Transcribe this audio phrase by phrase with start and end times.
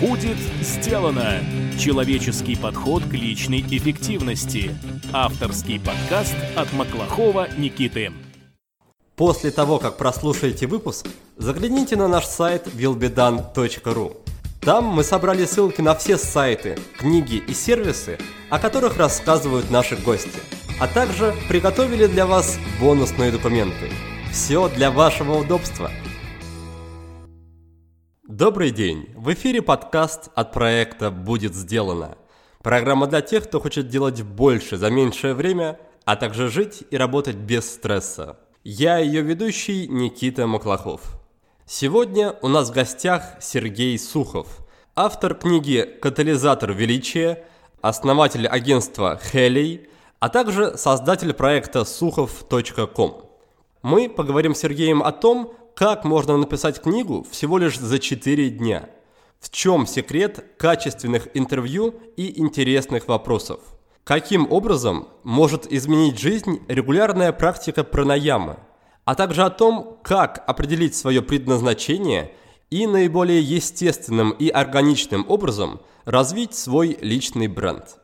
[0.00, 1.40] Будет сделано!
[1.78, 4.74] Человеческий подход к личной эффективности.
[5.12, 8.10] Авторский подкаст от Маклахова Никиты.
[9.14, 11.06] После того, как прослушаете выпуск,
[11.36, 14.16] загляните на наш сайт willbedone.ru.
[14.62, 18.16] Там мы собрали ссылки на все сайты, книги и сервисы,
[18.48, 20.40] о которых рассказывают наши гости,
[20.80, 23.90] а также приготовили для вас бонусные документы.
[24.32, 25.90] Все для вашего удобства.
[28.30, 29.08] Добрый день!
[29.16, 32.16] В эфире подкаст от проекта «Будет сделано».
[32.62, 37.34] Программа для тех, кто хочет делать больше за меньшее время, а также жить и работать
[37.34, 38.38] без стресса.
[38.62, 41.20] Я ее ведущий Никита Маклахов.
[41.66, 44.46] Сегодня у нас в гостях Сергей Сухов,
[44.94, 47.44] автор книги «Катализатор величия»,
[47.80, 49.88] основатель агентства Хелей,
[50.20, 53.24] а также создатель проекта сухов.ком.
[53.82, 58.88] Мы поговорим с Сергеем о том, как можно написать книгу всего лишь за 4 дня.
[59.40, 63.60] В чем секрет качественных интервью и интересных вопросов?
[64.04, 68.56] Каким образом может изменить жизнь регулярная практика пранаямы–
[69.10, 72.32] а также о том, как определить свое предназначение
[72.70, 77.98] и наиболее естественным и органичным образом развить свой личный бренд.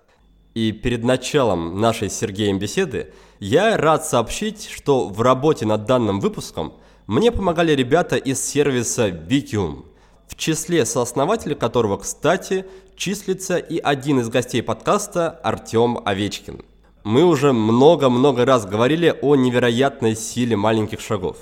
[0.54, 6.18] И перед началом нашей с Сергеем беседы я рад сообщить, что в работе над данным
[6.18, 6.72] выпуском
[7.06, 9.84] мне помогали ребята из сервиса Vikium,
[10.28, 16.62] в числе сооснователей которого, кстати, числится и один из гостей подкаста Артем Овечкин–
[17.06, 21.36] мы уже много-много раз говорили о невероятной силе маленьких шагов.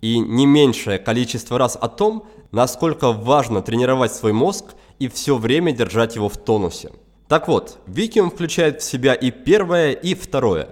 [0.00, 4.64] И не меньшее количество раз о том, насколько важно тренировать свой мозг
[4.98, 6.90] и все время держать его в тонусе.
[7.28, 10.70] Так вот, Викиум включает в себя и первое, и второе.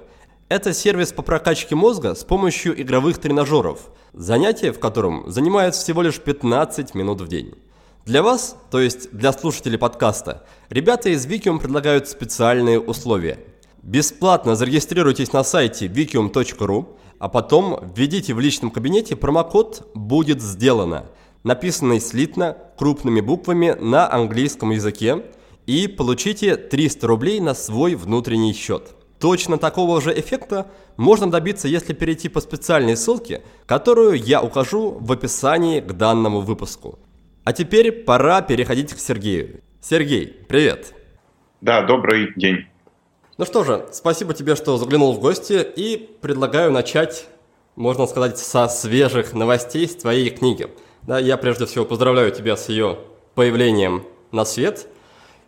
[0.53, 6.21] Это сервис по прокачке мозга с помощью игровых тренажеров, занятия в котором занимают всего лишь
[6.21, 7.55] 15 минут в день.
[8.05, 13.39] Для вас, то есть для слушателей подкаста, ребята из Викиум предлагают специальные условия–
[13.83, 16.87] Бесплатно зарегистрируйтесь на сайте wikium.ru,
[17.19, 21.07] а потом введите в личном кабинете промокод «Будет сделано»,
[21.45, 25.25] написанный слитно крупными буквами на английском языке,
[25.67, 28.95] и получите 300 рублей на свой внутренний счет.
[29.23, 30.67] Точно такого же эффекта
[30.97, 36.99] можно добиться, если перейти по специальной ссылке, которую я укажу в описании к данному выпуску.
[37.45, 39.61] А теперь пора переходить к Сергею.
[39.81, 40.93] Сергей, привет!
[41.61, 42.67] Да, добрый день.
[43.39, 47.29] Ну что же, спасибо тебе, что заглянул в гости, и предлагаю начать,
[47.77, 50.67] можно сказать, со свежих новостей с твоей книги.
[51.03, 52.99] Да, я прежде всего поздравляю тебя с ее
[53.37, 54.89] появлением на свет.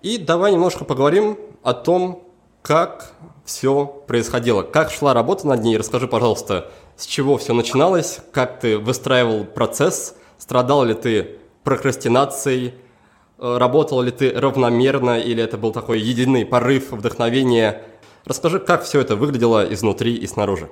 [0.00, 2.23] И давай немножко поговорим о том,
[2.64, 3.12] как
[3.44, 5.76] все происходило, как шла работа над ней.
[5.76, 12.74] Расскажи, пожалуйста, с чего все начиналось, как ты выстраивал процесс, страдал ли ты прокрастинацией,
[13.38, 17.82] Э, работал ли ты равномерно или это был такой единый порыв, вдохновения?
[18.24, 20.70] Расскажи, как все это выглядело изнутри и снаружи.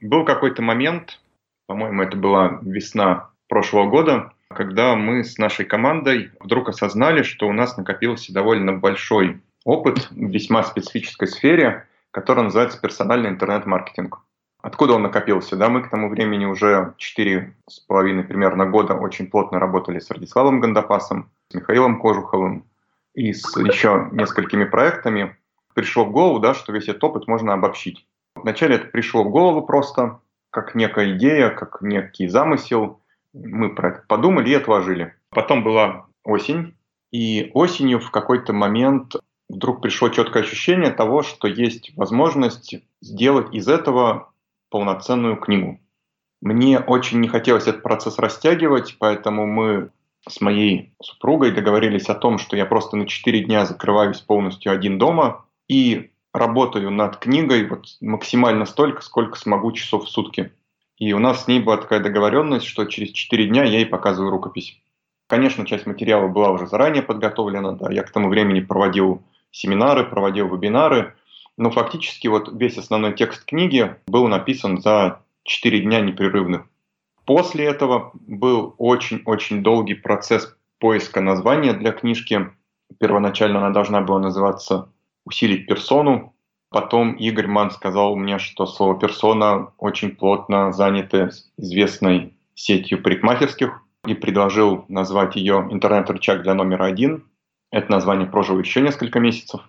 [0.00, 1.20] Был какой-то момент,
[1.66, 7.52] по-моему, это была весна прошлого года, когда мы с нашей командой вдруг осознали, что у
[7.52, 14.20] нас накопился довольно большой опыт в весьма специфической сфере, которая называется персональный интернет-маркетинг.
[14.62, 15.56] Откуда он накопился?
[15.56, 20.10] Да, мы к тому времени уже четыре с половиной примерно года очень плотно работали с
[20.10, 22.64] Радиславом Гандапасом, с Михаилом Кожуховым
[23.14, 25.36] и с еще несколькими проектами.
[25.74, 28.06] Пришло в голову, да, что весь этот опыт можно обобщить.
[28.36, 30.20] Вначале это пришло в голову просто,
[30.50, 33.00] как некая идея, как некий замысел.
[33.34, 35.14] Мы про это подумали и отложили.
[35.30, 36.74] Потом была осень,
[37.10, 39.14] и осенью в какой-то момент
[39.54, 44.32] вдруг пришло четкое ощущение того, что есть возможность сделать из этого
[44.70, 45.80] полноценную книгу.
[46.40, 49.90] Мне очень не хотелось этот процесс растягивать, поэтому мы
[50.28, 54.98] с моей супругой договорились о том, что я просто на 4 дня закрываюсь полностью один
[54.98, 60.52] дома и работаю над книгой вот максимально столько, сколько смогу часов в сутки.
[60.98, 64.30] И у нас с ней была такая договоренность, что через 4 дня я ей показываю
[64.30, 64.80] рукопись.
[65.28, 69.22] Конечно, часть материала была уже заранее подготовлена, да, я к тому времени проводил
[69.54, 71.14] семинары, проводил вебинары,
[71.56, 76.66] но фактически вот весь основной текст книги был написан за 4 дня непрерывных.
[77.24, 82.50] После этого был очень-очень долгий процесс поиска названия для книжки.
[82.98, 84.92] Первоначально она должна была называться
[85.24, 86.34] «Усилить персону».
[86.70, 94.14] Потом Игорь Ман сказал мне, что слово «персона» очень плотно занято известной сетью парикмахерских и
[94.14, 97.24] предложил назвать ее «Интернет-рычаг для номера один».
[97.74, 99.60] Это название прожило еще несколько месяцев.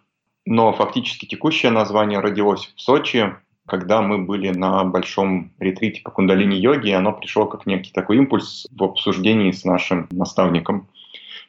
[0.45, 3.33] Но фактически текущее название родилось в Сочи,
[3.65, 8.67] когда мы были на большом ретрите по кундалини-йоге, и оно пришло как некий такой импульс
[8.69, 10.87] в обсуждении с нашим наставником.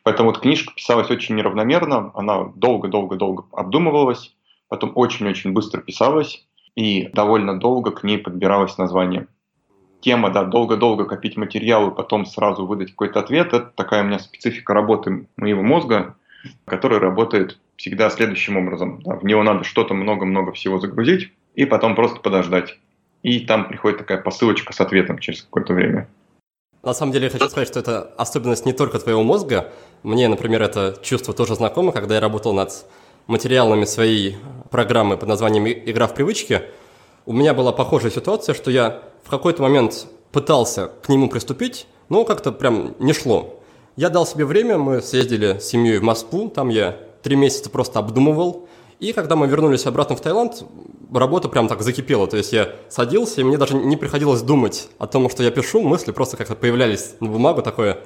[0.02, 4.34] Поэтому вот книжка писалась очень неравномерно, она долго-долго-долго обдумывалась,
[4.68, 9.26] потом очень-очень быстро писалась, и довольно долго к ней подбиралось название.
[10.00, 14.18] Тема, да, долго-долго копить материал и потом сразу выдать какой-то ответ, это такая у меня
[14.18, 16.16] специфика работы моего мозга,
[16.64, 19.02] который работает всегда следующим образом.
[19.04, 22.78] В него надо что-то много-много всего загрузить и потом просто подождать.
[23.22, 26.08] И там приходит такая посылочка с ответом через какое-то время.
[26.82, 29.72] На самом деле я хочу сказать, что это особенность не только твоего мозга.
[30.04, 32.70] Мне, например, это чувство тоже знакомо, когда я работал над
[33.26, 34.36] материалами своей
[34.70, 36.62] программы под названием «Игра в привычки».
[37.24, 42.24] У меня была похожая ситуация, что я в какой-то момент пытался к нему приступить, но
[42.24, 43.60] как-то прям не шло.
[43.96, 47.98] Я дал себе время, мы съездили с семьей в Москву, там я три месяца просто
[47.98, 48.68] обдумывал.
[49.00, 50.64] И когда мы вернулись обратно в Таиланд,
[51.10, 52.26] работа прям так закипела.
[52.26, 55.80] То есть я садился, и мне даже не приходилось думать о том, что я пишу,
[55.80, 57.98] мысли просто как-то появлялись на бумагу, такое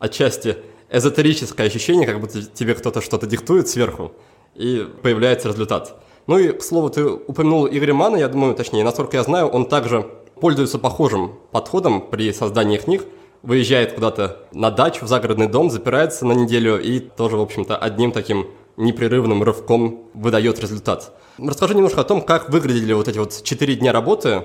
[0.00, 0.56] отчасти
[0.90, 4.10] эзотерическое ощущение, как будто тебе кто-то что-то диктует сверху,
[4.56, 5.94] и появляется результат.
[6.26, 9.66] Ну и, к слову, ты упомянул Игоря Мана, я думаю, точнее, насколько я знаю, он
[9.66, 10.10] также
[10.40, 13.04] пользуется похожим подходом при создании книг,
[13.46, 18.12] выезжает куда-то на дачу, в загородный дом, запирается на неделю и тоже, в общем-то, одним
[18.12, 21.16] таким непрерывным рывком выдает результат.
[21.38, 24.44] Расскажи немножко о том, как выглядели вот эти вот четыре дня работы,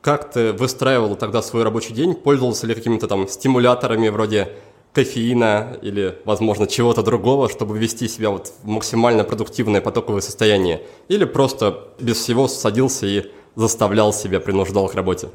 [0.00, 4.48] как ты выстраивал тогда свой рабочий день, пользовался ли какими-то там стимуляторами вроде
[4.94, 11.24] кофеина или, возможно, чего-то другого, чтобы ввести себя вот в максимально продуктивное потоковое состояние, или
[11.24, 15.28] просто без всего садился и заставлял себя, принуждал к работе?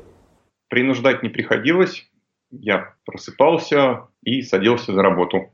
[0.69, 2.07] Принуждать не приходилось.
[2.59, 5.51] Я просыпался и садился за работу.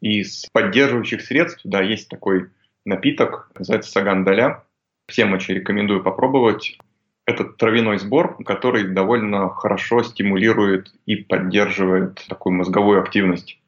[0.00, 2.48] Из поддерживающих средств, да, есть такой
[2.86, 4.64] напиток, называется сагандаля.
[5.06, 6.78] Всем очень рекомендую попробовать.
[7.26, 13.60] Это травяной сбор, который довольно хорошо стимулирует и поддерживает такую мозговую активность.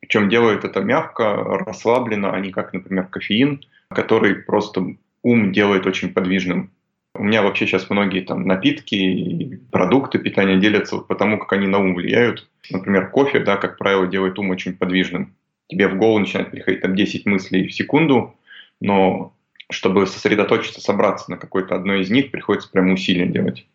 [0.00, 6.12] Причем делает это мягко, расслабленно, а не как, например, кофеин, который просто ум делает очень
[6.12, 6.72] подвижным.
[7.14, 11.66] У меня вообще сейчас многие там напитки и продукты питания делятся вот потому, как они
[11.66, 12.48] на ум влияют.
[12.70, 15.34] Например, кофе, да, как правило, делает ум очень подвижным
[15.68, 18.34] тебе в голову начинает приходить там 10 мыслей в секунду,
[18.80, 19.34] но
[19.70, 23.66] чтобы сосредоточиться, собраться на какой-то одной из них, приходится прямо усилия делать.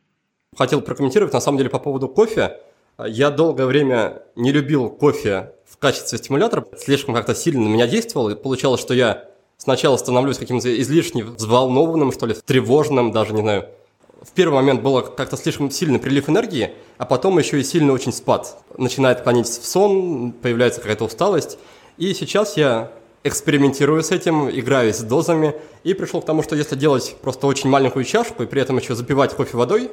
[0.57, 2.57] Хотел прокомментировать, на самом деле, по поводу кофе.
[3.05, 8.29] Я долгое время не любил кофе в качестве стимулятора, слишком как-то сильно на меня действовал,
[8.29, 9.29] и получалось, что я
[9.63, 13.69] сначала становлюсь каким-то излишне взволнованным, что ли, тревожным, даже, не знаю,
[14.21, 18.11] в первый момент было как-то слишком сильный прилив энергии, а потом еще и сильный очень
[18.11, 18.57] спад.
[18.77, 21.57] Начинает клонить в сон, появляется какая-то усталость.
[21.97, 22.91] И сейчас я
[23.23, 25.55] экспериментирую с этим, играюсь с дозами
[25.85, 28.95] и пришел к тому, что если делать просто очень маленькую чашку и при этом еще
[28.95, 29.91] запивать кофе водой,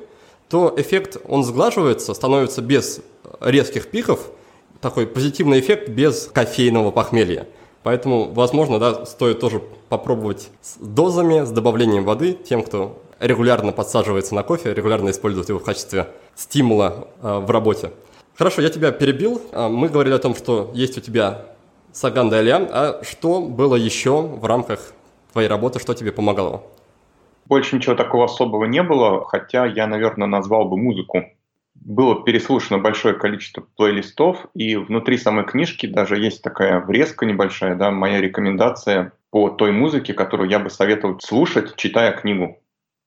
[0.49, 3.03] то эффект, он сглаживается, становится без
[3.41, 4.33] резких пиков,
[4.81, 7.47] такой позитивный эффект без кофейного похмелья.
[7.83, 14.35] Поэтому, возможно, да, стоит тоже попробовать с дозами, с добавлением воды тем, кто регулярно подсаживается
[14.35, 17.93] на кофе, регулярно использует его в качестве стимула э, в работе.
[18.37, 19.41] Хорошо, я тебя перебил.
[19.53, 21.47] А, мы говорили о том, что есть у тебя
[21.93, 24.93] Саган Даля, а что было еще в рамках
[25.33, 26.63] твоей работы, что тебе помогало?
[27.47, 31.25] Больше ничего такого особого не было, хотя я, наверное, назвал бы музыку.
[31.81, 37.91] Было переслушано большое количество плейлистов, и внутри самой книжки даже есть такая врезка небольшая, да,
[37.91, 42.59] моя рекомендация по той музыке, которую я бы советовал слушать, читая книгу.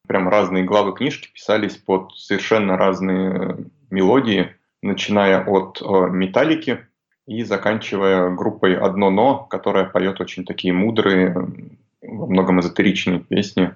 [0.07, 3.57] Прям разные главы книжки писались под совершенно разные
[3.89, 6.87] мелодии, начиная от э, металлики,
[7.25, 11.33] и заканчивая группой «Одно но», которая поет очень такие мудрые,
[12.01, 13.73] во многом эзотеричные песни.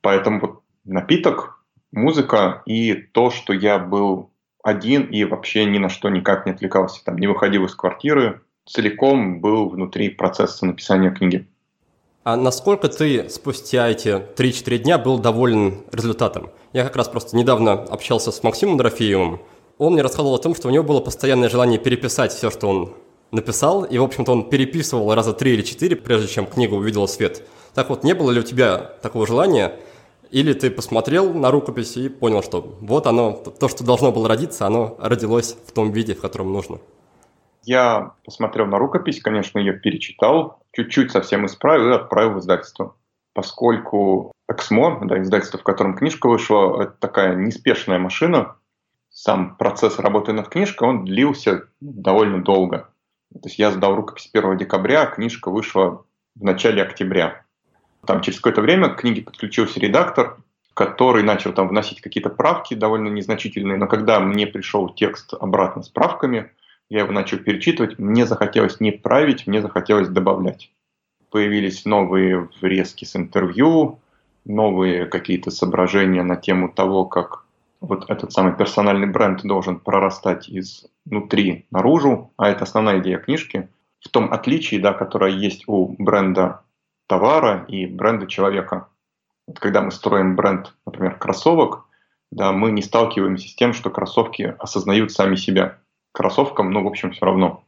[0.00, 4.30] Поэтому вот напиток, музыка и то, что я был
[4.68, 9.40] один и вообще ни на что никак не отвлекался, там, не выходил из квартиры, целиком
[9.40, 11.48] был внутри процесса написания книги.
[12.24, 16.50] А насколько ты спустя эти 3-4 дня был доволен результатом?
[16.72, 19.40] Я как раз просто недавно общался с Максимом Дорофеевым,
[19.78, 22.94] он мне рассказывал о том, что у него было постоянное желание переписать все, что он
[23.30, 27.42] написал, и, в общем-то, он переписывал раза три или четыре, прежде чем книга увидела свет.
[27.74, 29.76] Так вот, не было ли у тебя такого желания,
[30.30, 34.66] или ты посмотрел на рукопись и понял, что вот оно, то, что должно было родиться,
[34.66, 36.78] оно родилось в том виде, в котором нужно?
[37.64, 42.96] Я посмотрел на рукопись, конечно, ее перечитал, чуть-чуть совсем исправил и отправил в издательство.
[43.34, 48.56] Поскольку Эксмо, да, издательство, в котором книжка вышла, это такая неспешная машина,
[49.10, 52.88] сам процесс работы над книжкой, он длился довольно долго.
[53.32, 56.04] То есть я сдал рукопись 1 декабря, а книжка вышла
[56.34, 57.44] в начале октября.
[58.06, 60.38] Там через какое-то время к книге подключился редактор,
[60.74, 65.88] который начал там вносить какие-то правки довольно незначительные, но когда мне пришел текст обратно с
[65.88, 66.52] правками,
[66.88, 70.70] я его начал перечитывать, мне захотелось не править, мне захотелось добавлять.
[71.30, 73.98] Появились новые врезки с интервью,
[74.44, 77.44] новые какие-то соображения на тему того, как
[77.80, 83.68] вот этот самый персональный бренд должен прорастать изнутри наружу, а это основная идея книжки,
[84.00, 86.62] в том отличии, да, которое есть у бренда
[87.08, 88.88] товара и бренда человека.
[89.48, 91.86] Вот когда мы строим бренд, например, кроссовок,
[92.30, 95.78] да, мы не сталкиваемся с тем, что кроссовки осознают сами себя.
[96.12, 97.64] Кроссовкам, ну, в общем, все равно.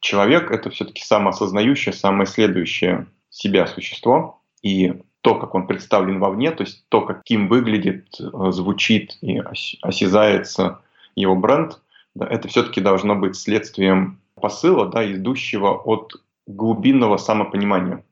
[0.00, 6.84] Человек— это все-таки самоосознающее, самоисследующее себя существо, и то, как он представлен вовне, то есть
[6.88, 9.42] то, каким выглядит, э, звучит и
[9.82, 10.82] осязается
[11.16, 11.80] его бренд,
[12.14, 16.12] да, это все-таки должно быть следствием посыла, да, идущего от
[16.46, 18.04] глубинного самопонимания.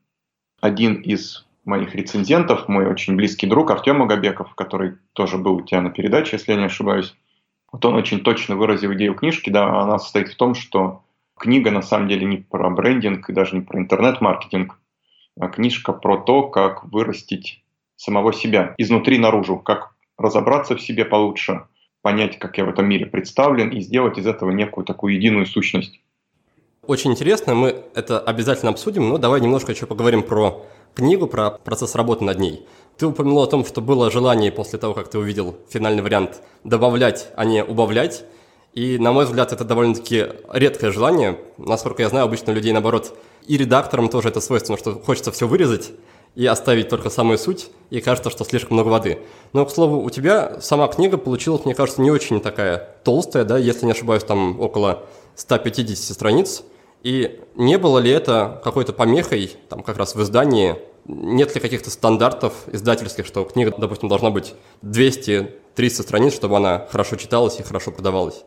[0.63, 5.81] Один из моих рецензентов, мой очень близкий друг Артем Агабеков, который тоже был у тебя
[5.81, 7.13] на передаче, если я не ошибаюсь,
[7.69, 11.03] вот он очень точно выразил идею книжки, да, она состоит в том, что
[11.37, 14.79] книга на самом деле не про брендинг и даже не про интернет-маркетинг,
[15.37, 17.61] а книжка про то, как вырастить
[17.97, 21.65] самого себя изнутри наружу, как разобраться в себе получше,
[22.01, 25.99] понять, как я в этом мире представлен, и сделать из этого некую такую единую сущность.
[26.85, 31.95] Очень интересно, мы это обязательно обсудим, но давай немножко еще поговорим про книгу, про процесс
[31.95, 32.67] работы над ней.
[32.97, 37.29] Ты упомянул о том, что было желание после того, как ты увидел финальный вариант, добавлять,
[37.37, 38.25] а не убавлять.
[38.73, 41.39] И, на мой взгляд, это довольно-таки редкое желание.
[41.57, 45.91] Насколько я знаю, обычно людей, наоборот, и редакторам тоже это свойственно, что хочется все вырезать
[46.35, 49.19] и оставить только самую суть, и кажется, что слишком много воды.
[49.53, 53.57] Но, к слову, у тебя сама книга получилась, мне кажется, не очень такая толстая, да,
[53.57, 55.03] если не ошибаюсь, там около
[55.35, 56.63] 150 страниц.
[57.03, 61.89] И не было ли это какой-то помехой, там как раз в издании, нет ли каких-то
[61.89, 67.91] стандартов издательских, что книга, допустим, должна быть 200-300 страниц, чтобы она хорошо читалась и хорошо
[67.91, 68.45] продавалась?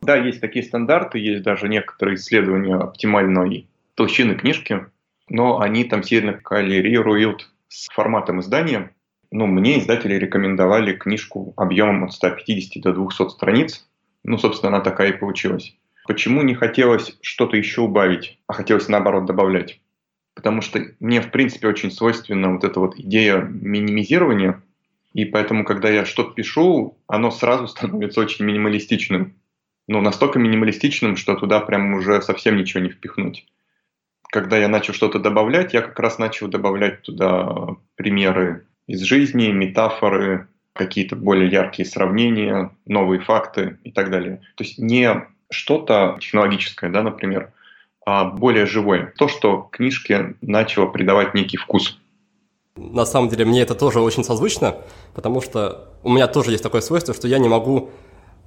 [0.00, 4.86] Да, есть такие стандарты, есть даже некоторые исследования оптимальной толщины книжки,
[5.28, 8.94] но они там сильно коррелируют с форматом издания.
[9.30, 13.86] Ну, мне издатели рекомендовали книжку объемом от 150 до 200 страниц.
[14.22, 15.76] Ну, собственно, она такая и получилась.
[16.06, 19.80] Почему не хотелось что-то еще убавить, а хотелось наоборот добавлять?
[20.34, 24.62] Потому что мне, в принципе, очень свойственна вот эта вот идея минимизирования,
[25.12, 29.34] и поэтому, когда я что-то пишу, оно сразу становится очень минималистичным.
[29.86, 33.46] Ну, настолько минималистичным, что туда прям уже совсем ничего не впихнуть
[34.34, 40.48] когда я начал что-то добавлять, я как раз начал добавлять туда примеры из жизни, метафоры,
[40.72, 44.40] какие-то более яркие сравнения, новые факты и так далее.
[44.56, 47.52] То есть не что-то технологическое, да, например,
[48.04, 49.12] а более живое.
[49.16, 51.98] То, что книжке начало придавать некий вкус.
[52.76, 54.76] На самом деле мне это тоже очень созвучно,
[55.14, 57.90] потому что у меня тоже есть такое свойство, что я не могу,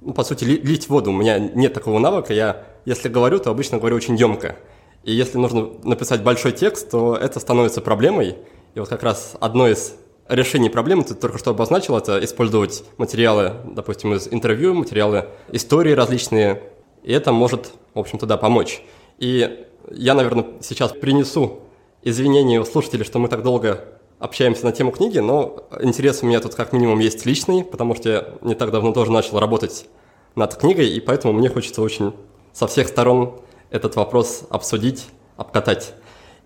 [0.00, 1.10] ну, по сути, лить воду.
[1.10, 2.32] У меня нет такого навыка.
[2.32, 4.56] Я, если говорю, то обычно говорю очень емко.
[5.02, 8.36] И если нужно написать большой текст, то это становится проблемой.
[8.74, 9.94] И вот как раз одно из
[10.28, 16.62] решений проблемы, ты только что обозначил, это использовать материалы, допустим, из интервью, материалы истории различные,
[17.02, 18.82] и это может, в общем-то, да, помочь.
[19.18, 21.60] И я, наверное, сейчас принесу
[22.02, 23.84] извинения у слушателей, что мы так долго
[24.18, 28.08] общаемся на тему книги, но интерес у меня тут как минимум есть личный, потому что
[28.08, 29.86] я не так давно тоже начал работать
[30.34, 32.14] над книгой, и поэтому мне хочется очень
[32.52, 33.40] со всех сторон
[33.70, 35.94] этот вопрос обсудить, обкатать.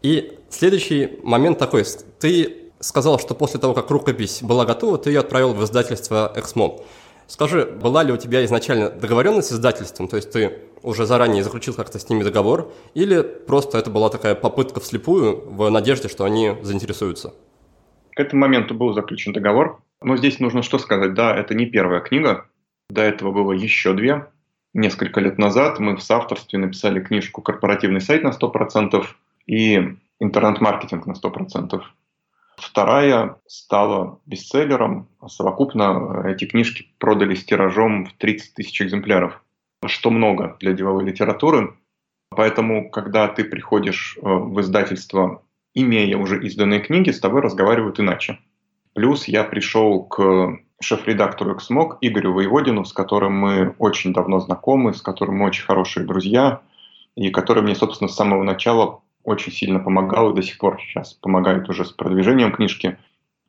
[0.03, 1.85] И следующий момент такой.
[2.19, 6.81] Ты сказал, что после того, как рукопись была готова, ты ее отправил в издательство «Эксмо».
[7.33, 11.73] Скажи, была ли у тебя изначально договоренность с издательством, то есть ты уже заранее заключил
[11.73, 16.59] как-то с ними договор, или просто это была такая попытка вслепую в надежде, что они
[16.61, 17.33] заинтересуются?
[18.15, 22.03] К этому моменту был заключен договор, но здесь нужно что сказать, да, это не первая
[22.03, 22.49] книга,
[22.91, 24.27] до этого было еще две,
[24.75, 29.07] несколько лет назад мы в соавторстве написали книжку «Корпоративный сайт на 100%
[29.47, 31.81] и «Интернет-маркетинг на 100%».
[32.57, 35.09] Вторая стала бестселлером.
[35.27, 39.43] Совокупно эти книжки продались тиражом в 30 тысяч экземпляров,
[39.87, 41.77] что много для деловой литературы.
[42.31, 45.43] Поэтому, когда ты приходишь э, в издательство,
[45.75, 48.39] имея уже изданные книги, с тобой разговаривают иначе.
[48.95, 55.01] Плюс я пришел к шеф-редактору «Эксмог» Игорю Воеводину, с которым мы очень давно знакомы, с
[55.01, 56.61] которым мы очень хорошие друзья,
[57.15, 61.15] и который мне, собственно, с самого начала очень сильно помогал и до сих пор сейчас
[61.15, 62.99] помогает уже с продвижением книжки.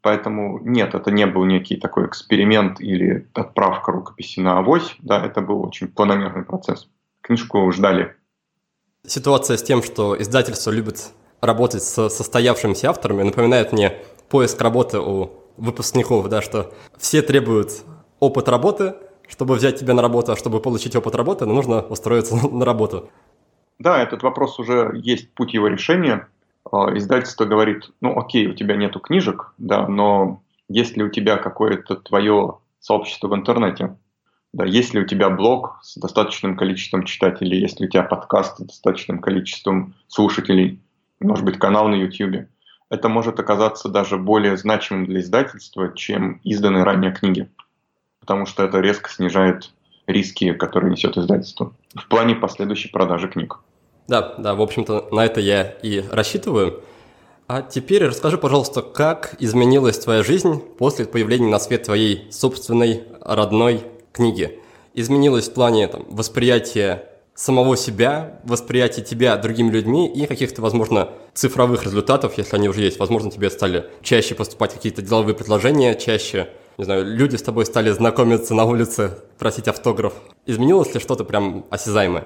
[0.01, 5.41] Поэтому нет, это не был некий такой эксперимент или отправка рукописи на авось, да, это
[5.41, 6.89] был очень планомерный процесс.
[7.21, 8.15] Книжку ждали.
[9.05, 13.93] Ситуация с тем, что издательство любит работать с состоявшимися авторами, напоминает мне
[14.29, 17.83] поиск работы у выпускников, да, что все требуют
[18.19, 18.95] опыт работы,
[19.27, 23.09] чтобы взять тебя на работу, а чтобы получить опыт работы, ну, нужно устроиться на работу.
[23.79, 26.27] Да, этот вопрос уже есть путь его решения.
[26.71, 31.37] А, издательство говорит, ну окей, у тебя нету книжек, да, но есть ли у тебя
[31.37, 33.95] какое-то твое сообщество в интернете?
[34.53, 38.57] Да, есть ли у тебя блог с достаточным количеством читателей, есть ли у тебя подкаст
[38.57, 40.79] с достаточным количеством слушателей,
[41.19, 42.47] может быть, канал на YouTube.
[42.89, 47.49] Это может оказаться даже более значимым для издательства, чем изданные ранее книги,
[48.19, 49.71] потому что это резко снижает
[50.07, 53.59] риски, которые несет издательство в плане последующей продажи книг.
[54.07, 56.83] Да, да, в общем-то, на это я и рассчитываю.
[57.47, 63.83] А теперь расскажи, пожалуйста, как изменилась твоя жизнь после появления на свет твоей собственной родной
[64.11, 64.59] книги?
[64.93, 71.83] Изменилась в плане там, восприятия самого себя, восприятия тебя другими людьми и каких-то, возможно, цифровых
[71.83, 72.99] результатов, если они уже есть.
[72.99, 77.89] Возможно, тебе стали чаще поступать какие-то деловые предложения, чаще, не знаю, люди с тобой стали
[77.89, 80.13] знакомиться на улице, просить автограф.
[80.45, 82.25] Изменилось ли что-то прям осязаемое?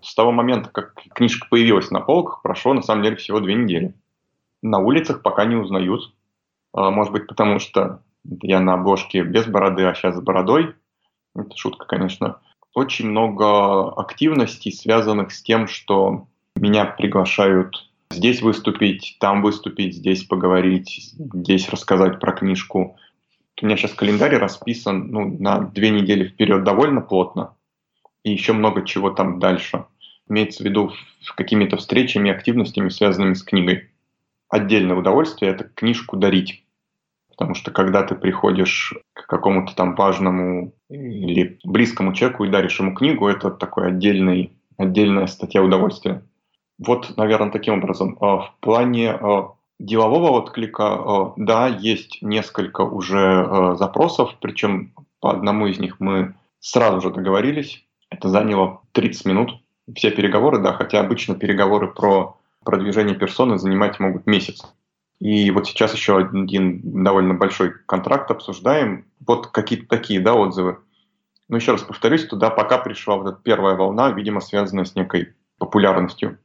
[0.00, 3.94] С того момента, как книжка появилась на полках, прошло на самом деле всего две недели.
[4.62, 6.12] На улицах пока не узнают.
[6.72, 10.74] А, может быть, потому что я на обложке без бороды, а сейчас с бородой.
[11.34, 12.38] Это шутка, конечно.
[12.74, 21.14] Очень много активностей, связанных с тем, что меня приглашают здесь выступить, там выступить, здесь поговорить,
[21.18, 22.96] здесь рассказать про книжку.
[23.62, 27.54] У меня сейчас календарь расписан ну, на две недели вперед довольно плотно.
[28.24, 29.84] И еще много чего там дальше
[30.28, 30.92] имеется в виду
[31.36, 33.90] какими-то встречами, активностями, связанными с книгой.
[34.48, 36.64] Отдельное удовольствие– это книжку дарить.
[37.28, 42.94] Потому что когда ты приходишь к какому-то там важному или близкому человеку и даришь ему
[42.94, 46.24] книгу, это такой отдельный, отдельная статья удовольствия.
[46.78, 48.18] Вот, наверное, таким образом.
[48.20, 55.66] А в плане а, делового отклика, а, да, есть несколько уже запросов, причем по одному
[55.66, 57.84] из них мы сразу же договорились.
[58.10, 59.50] Это заняло 30 минут
[59.94, 64.62] все переговоры, да, хотя обычно переговоры про продвижение персоны занимать могут месяц.
[65.20, 69.06] И вот сейчас еще один довольно большой контракт обсуждаем.
[69.24, 70.78] Вот какие-то такие да, отзывы.
[71.48, 75.34] Но еще раз повторюсь, туда пока пришла вот эта первая волна, видимо, связанная с некой
[75.58, 76.38] популярностью.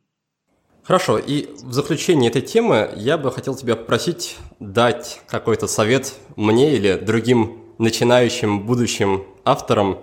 [0.88, 6.78] Хорошо, и в заключение этой темы я бы хотел тебя попросить дать какой-то совет мне
[6.78, 10.00] или другим начинающим будущим авторам,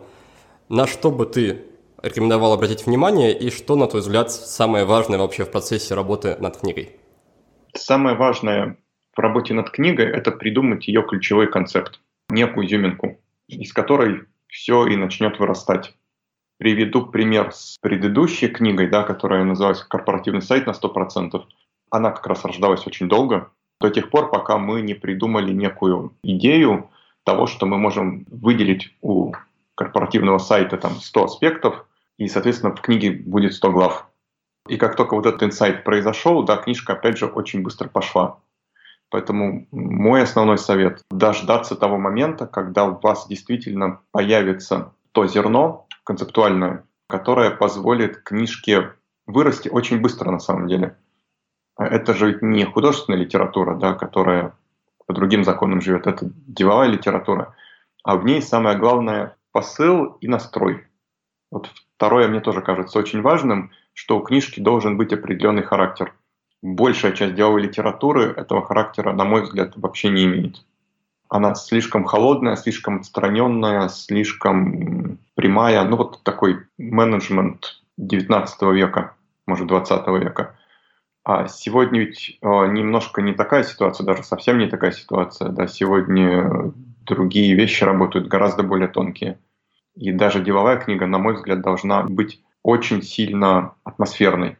[0.68, 1.64] на что бы ты
[2.02, 6.58] рекомендовал обратить внимание и что, на твой взгляд, самое важное вообще в процессе работы над
[6.58, 6.90] книгой?
[7.74, 8.76] Самое важное
[9.16, 13.18] в работе над книгой– это придумать ее ключевой концепт, некую изюминку,
[13.48, 15.94] из которой все и начнет вырастать.
[16.64, 21.42] Приведу пример с предыдущей книгой, да, которая называлась «Корпоративный сайт на 100%».
[21.90, 23.50] Она как раз рождалась очень долго,
[23.82, 26.88] до тех пор, пока мы не придумали некую идею
[27.22, 29.34] того, что мы можем выделить у
[29.74, 31.84] корпоративного сайта там 100 аспектов,
[32.16, 34.08] и, соответственно, в книге будет 100 глав.
[34.66, 38.38] И как только вот этот инсайт произошел, да, книжка, опять же, очень быстро пошла.
[39.10, 46.84] Поэтому мой основной совет– дождаться того момента, когда у вас действительно появится то зерно концептуальное,
[47.08, 48.92] которое позволит книжке
[49.26, 50.96] вырасти очень быстро на самом деле.
[51.76, 54.56] Это же не художественная литература, да, которая
[55.06, 57.54] по другим законам живет, это деловая литература.
[58.04, 60.86] А в ней самое главное– посыл и настрой.
[61.50, 66.12] Вот Второе, мне тоже кажется очень важным, что у книжки должен быть определенный характер.
[66.60, 70.64] Большая часть деловой литературы этого характера, на мой взгляд, вообще не имеет.
[71.28, 75.84] Она слишком холодная, слишком отстраненная, слишком прямая.
[75.84, 79.14] Ну вот такой менеджмент 19 века,
[79.46, 80.56] может 20 века.
[81.24, 85.48] А сегодня ведь э, немножко не такая ситуация, даже совсем не такая ситуация.
[85.48, 86.72] Да, сегодня
[87.06, 89.38] другие вещи работают гораздо более тонкие.
[89.96, 94.58] И даже деловая книга, на мой взгляд, должна быть очень сильно атмосферной.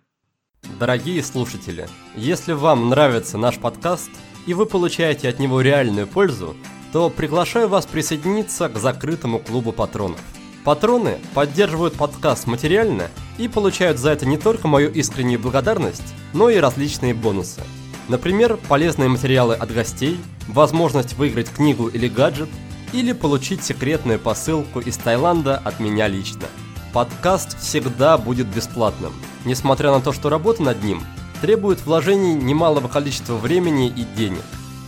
[0.78, 4.10] Дорогие слушатели, если вам нравится наш подкаст
[4.46, 6.56] и вы получаете от него реальную пользу,
[6.92, 10.20] то приглашаю вас присоединиться к закрытому клубу патронов.
[10.64, 16.56] Патроны поддерживают подкаст материально и получают за это не только мою искреннюю благодарность, но и
[16.56, 17.62] различные бонусы.
[18.08, 22.48] Например, полезные материалы от гостей, возможность выиграть книгу или гаджет–
[22.94, 26.46] или получить секретную посылку из Таиланда от меня лично.
[26.92, 29.12] Подкаст всегда будет бесплатным,
[29.44, 31.02] несмотря на то, что работа над ним
[31.44, 34.40] требует вложений немалого количества времени и денег.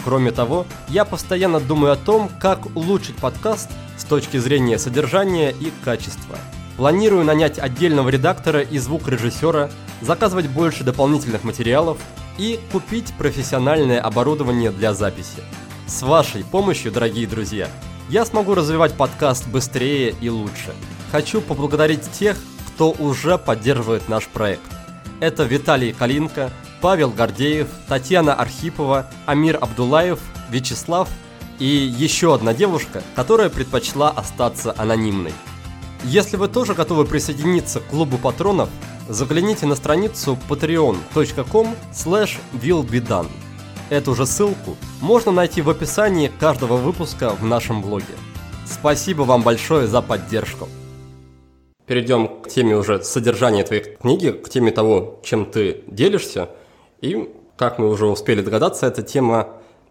[0.03, 5.71] Кроме того, я постоянно думаю о том, как улучшить подкаст с точки зрения содержания и
[5.85, 6.38] качества.
[6.79, 9.69] Планирую нанять отдельного редактора и звукорежиссера,
[10.01, 11.99] заказывать больше дополнительных материалов
[12.38, 15.42] и купить профессиональное оборудование для записи.
[15.87, 17.69] С вашей помощью, дорогие друзья,
[18.09, 20.73] я смогу развивать подкаст быстрее и лучше.
[21.12, 22.35] Хочу поблагодарить тех,
[22.69, 24.76] кто уже поддерживает наш проект.
[25.20, 26.50] Это Виталий Калинко,
[26.81, 31.09] Павел Гордеев, Татьяна Архипова, Амир Абдулаев, Вячеслав
[31.59, 35.33] и еще одна девушка, которая предпочла остаться анонимной.
[36.05, 38.68] Если вы тоже готовы присоединиться к клубу патронов,
[39.09, 43.31] загляните на страницу patreon.com slash willbedone.
[43.88, 48.14] Эту же ссылку можно найти в описании каждого выпуска в нашем блоге.
[48.66, 50.68] Спасибо вам большое за поддержку.
[51.87, 56.49] Перейдем к теме уже содержания твоей книги, к теме того, чем ты делишься.
[57.01, 59.51] И, как мы уже успели догадаться, это тема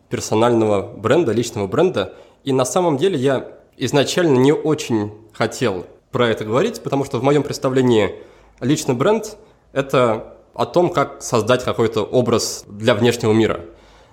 [0.09, 2.13] персонального бренда, личного бренда.
[2.43, 7.23] И на самом деле я изначально не очень хотел про это говорить, потому что в
[7.23, 8.15] моем представлении
[8.59, 9.37] личный бренд–
[9.71, 13.61] это о том, как создать какой-то образ для внешнего мира.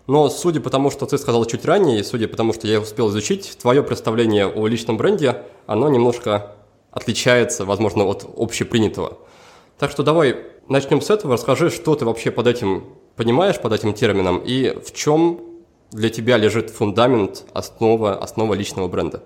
[0.07, 2.81] Но судя по тому, что ты сказал чуть ранее, и судя по тому, что я
[2.81, 6.53] успел изучить, твое представление о личном бренде, оно немножко
[6.93, 9.19] отличается, возможно, от общепринятого.
[9.79, 10.37] Так что давай
[10.69, 11.33] начнем с этого.
[11.35, 12.85] Расскажи, что ты вообще под этим
[13.17, 15.41] понимаешь, под этим термином, и в чем
[15.91, 19.23] для тебя лежит фундамент, основа, основа личного бренда?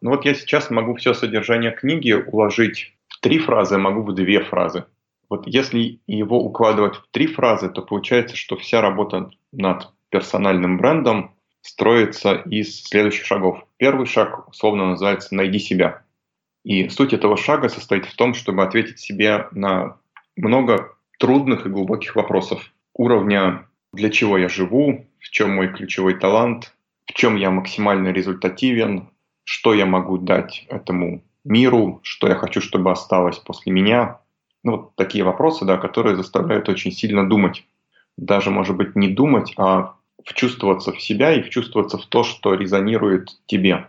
[0.00, 4.14] Ну вот я сейчас могу все содержание книги уложить в три фразы, а могу в
[4.14, 4.84] две фразы.
[5.28, 11.34] Вот если его укладывать в три фразы, то получается, что вся работа над персональным брендом
[11.60, 13.64] строится из следующих шагов.
[13.76, 16.02] Первый шаг условно называется «найди себя».
[16.64, 19.96] И суть этого шага состоит в том, чтобы ответить себе на
[20.36, 26.74] много трудных и глубоких вопросов уровня «для чего я живу?», «в чем мой ключевой талант?»,
[27.06, 29.08] «в чем я максимально результативен?»,
[29.44, 34.20] «что я могу дать этому миру?», «что я хочу, чтобы осталось после меня?».
[34.62, 37.64] Ну, вот такие вопросы, да, которые заставляют очень сильно думать.
[38.18, 39.94] Даже, может быть, не думать, а
[40.24, 43.88] вчувствоваться в себя и вчувствоваться в то, что резонирует тебе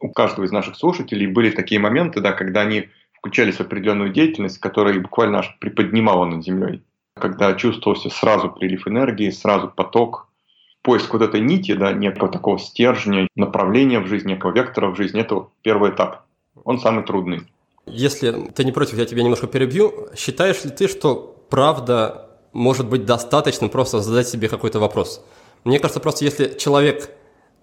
[0.00, 4.58] у каждого из наших слушателей были такие моменты, да, когда они включались в определенную деятельность,
[4.58, 6.82] которая буквально аж приподнимала над землей.
[7.14, 10.28] Когда чувствовался сразу прилив энергии, сразу поток,
[10.82, 15.20] поиск вот этой нити, да, некого такого стержня, направления в жизни, некого вектора в жизни,
[15.20, 16.24] это вот первый этап.
[16.64, 17.40] Он самый трудный.
[17.86, 20.08] Если ты не против, я тебя немножко перебью.
[20.16, 25.24] Считаешь ли ты, что правда может быть достаточно просто задать себе какой-то вопрос?
[25.64, 27.10] Мне кажется, просто если человек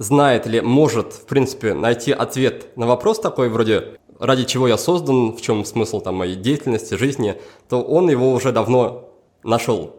[0.04, 5.36] знает или может, в принципе, найти ответ на вопрос такой, вроде ради чего я создан,
[5.36, 7.36] в чем смысл там, моей деятельности, жизни,
[7.70, 9.10] то он его уже давно
[9.44, 9.96] нашел.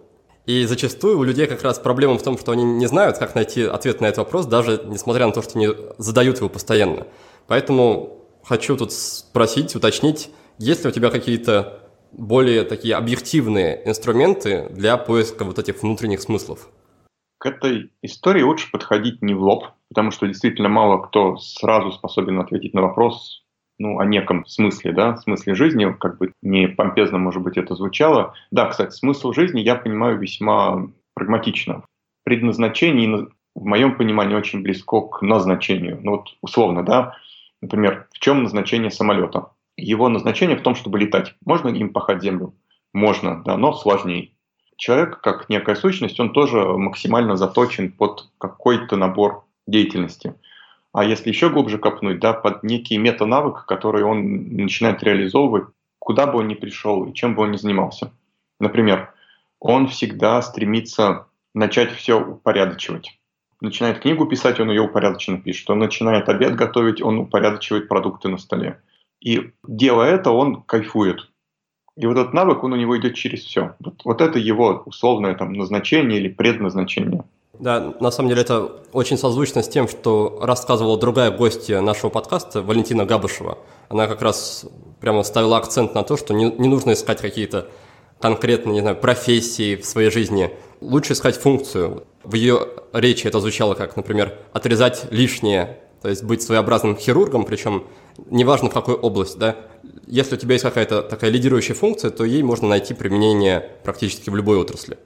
[0.47, 3.63] И зачастую у людей как раз проблема в том, что они не знают, как найти
[3.63, 7.07] ответ на этот вопрос, даже несмотря на то, что они задают его постоянно.
[7.47, 11.81] Поэтому хочу тут спросить, уточнить, есть ли у тебя какие-то
[12.13, 16.69] более такие объективные инструменты для поиска вот этих внутренних смыслов?
[17.39, 22.41] К этой истории лучше подходить не в лоб, потому что действительно мало кто сразу способен
[22.41, 23.45] ответить на вопрос
[23.79, 28.35] ну, о неком смысле, да, смысле жизни, как бы не помпезно, может быть, это звучало.
[28.51, 31.85] Да, кстати, смысл жизни я понимаю весьма прагматично.
[32.25, 35.99] Предназначение, в моем понимании, очень близко к назначению.
[36.03, 37.17] Ну вот условно, да,
[37.61, 39.51] например, в чем назначение самолета?
[39.77, 41.35] Его назначение в том, чтобы летать.
[41.45, 42.55] Можно им пахать землю?
[42.93, 44.34] Можно, да, но сложнее
[44.77, 50.35] человек, как некая сущность, он тоже максимально заточен под какой-то набор деятельности.
[50.93, 55.65] А если еще глубже копнуть, да, под некий метанавык, который он начинает реализовывать,
[55.99, 58.13] куда бы он ни пришел и чем бы он ни занимался.
[58.61, 59.13] Например,
[59.59, 63.19] он всегда стремится начать все упорядочивать.
[63.61, 65.71] Начинает книгу писать, он ее упорядоченно пишет.
[65.71, 68.81] Он начинает обед готовить, он упорядочивает продукты на столе.
[69.21, 71.31] И делая это, он кайфует.
[71.97, 73.75] И вот этот навык, он у него идет через все.
[73.79, 77.25] Вот, вот это его условное там назначение или предназначение.
[77.61, 82.63] Да, на самом деле это очень созвучно с тем, что рассказывала другая гостья нашего подкаста,
[82.63, 83.59] Валентина Габышева.
[83.89, 84.67] Она как раз
[85.01, 87.69] прямо ставила акцент на то, что не, не нужно искать какие-то
[88.21, 90.51] конкретные, не знаю, профессии в своей жизни.
[90.81, 92.05] Лучше искать функцию.
[92.25, 97.85] В ее речи это звучало как, например, отрезать лишнее, то есть быть своеобразным хирургом, причем
[98.31, 99.57] неважно в какой области, да,
[100.07, 104.37] если у тебя есть какая-то такая лидирующая функция, то ей можно найти применение практически в
[104.37, 104.99] любой отрасли.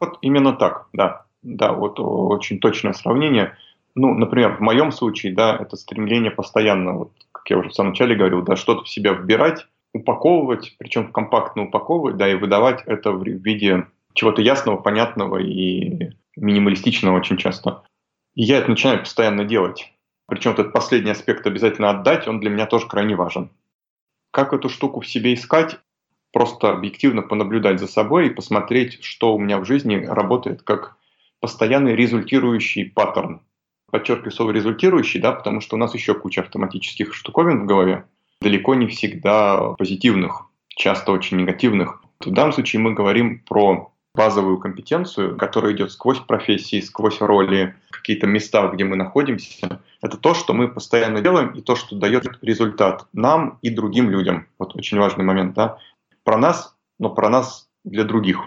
[0.00, 1.26] Вот именно так, да.
[1.42, 3.56] Да, вот очень точное сравнение.
[3.94, 7.90] Ну, например, в моем случае, да, это стремление постоянно, вот, как я уже в самом
[7.90, 13.12] начале говорил, да, что-то в себя вбирать, упаковывать, причем компактно упаковывать, да, и выдавать это
[13.12, 17.82] в виде чего-то ясного, понятного и минималистичного очень часто.
[18.34, 19.92] И я это начинаю постоянно делать.
[20.26, 23.50] Причем этот последний аспект обязательно отдать, он для меня тоже крайне важен.
[24.34, 25.78] Как эту штуку в себе искать?
[26.32, 30.96] Просто объективно понаблюдать за собой и посмотреть, что у меня в жизни работает как
[31.38, 33.42] постоянный результирующий паттерн.
[33.92, 38.06] подчеркиваю слово результирующий, да, потому что у нас еще куча автоматических штуковин в голове,
[38.40, 42.02] далеко не всегда позитивных, часто очень негативных.
[42.18, 48.26] В данном случае мы говорим про базовую компетенцию, которая идет сквозь профессии, сквозь роли, какие-то
[48.26, 49.82] места, где мы находимся.
[50.00, 54.46] Это то, что мы постоянно делаем, и то, что дает результат нам и другим людям.
[54.58, 55.78] Вот очень важный момент, да.
[56.22, 58.38] Про нас, но про нас для других.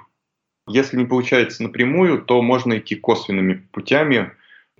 [0.68, 4.34] Если не получается напрямую, то можно идти косвенными путями.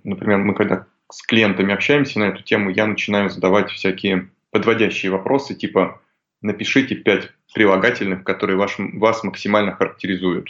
[0.04, 5.54] Например, мы когда с клиентами общаемся на эту тему, я начинаю задавать всякие подводящие вопросы,
[5.54, 6.00] типа
[6.40, 10.48] напишите пять прилагательных, которые ваш, вас максимально характеризуют.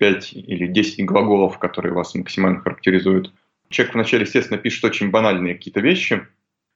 [0.00, 3.32] 5 или 10 глаголов, которые вас максимально характеризуют.
[3.68, 6.26] Человек вначале, естественно, пишет очень банальные какие-то вещи.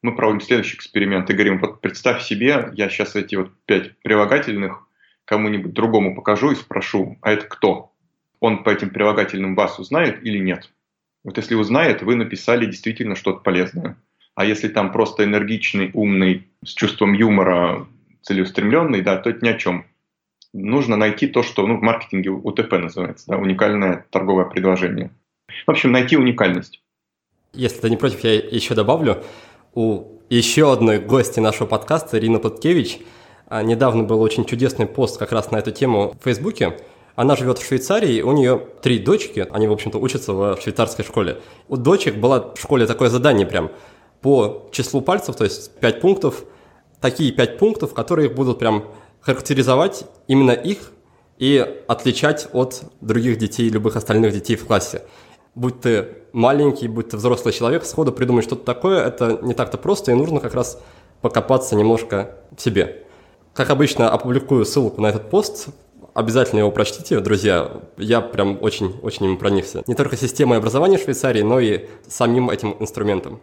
[0.03, 4.87] Мы проводим следующий эксперимент и говорим, вот представь себе, я сейчас эти вот пять прилагательных
[5.25, 7.93] кому-нибудь другому покажу и спрошу, а это кто?
[8.41, 10.71] Он по этим прилагательным вас узнает или нет?
[11.25, 13.97] Вот если узнает, вы написали действительно что-то полезное.
[14.35, 17.87] А если там просто энергичный, умный, с чувством юмора,
[18.21, 19.87] целеустремленный, да, то это ни о чем
[20.55, 25.11] нужно найти то, что ну, в маркетинге УТП называется, да, уникальное торговое предложение.
[25.67, 26.81] В общем, найти уникальность.
[27.53, 29.23] Если ты не против, я еще добавлю.
[29.75, 32.99] У еще одной гости нашего подкаста, Ирина Путкевич,
[33.47, 36.79] а, недавно был очень чудесный пост как раз на эту тему в Фейсбуке.
[37.17, 41.40] Она живет в Швейцарии, у нее три дочки, они, в общем-то, учатся в швейцарской школе.
[41.69, 43.71] У дочек было в школе такое задание прям
[44.21, 46.45] по числу пальцев, то есть пять пунктов,
[47.01, 48.85] такие пять пунктов, которые будут прям
[49.25, 50.93] характеризовать именно их
[51.39, 55.03] и отличать от других детей, любых остальных детей в классе.
[55.55, 60.13] Будь ты маленький, будь ты взрослый человек, сходу придумать что-то такое, это не так-то просто,
[60.13, 60.81] и нужно как раз
[61.21, 63.05] покопаться немножко в себе.
[63.55, 65.69] Как обычно, опубликую ссылку на этот пост,
[66.13, 67.71] обязательно его прочтите, друзья.
[67.97, 69.83] Я прям очень-очень им проникся.
[69.87, 73.41] Не только системой образования Швейцарии, но и самим этим инструментом.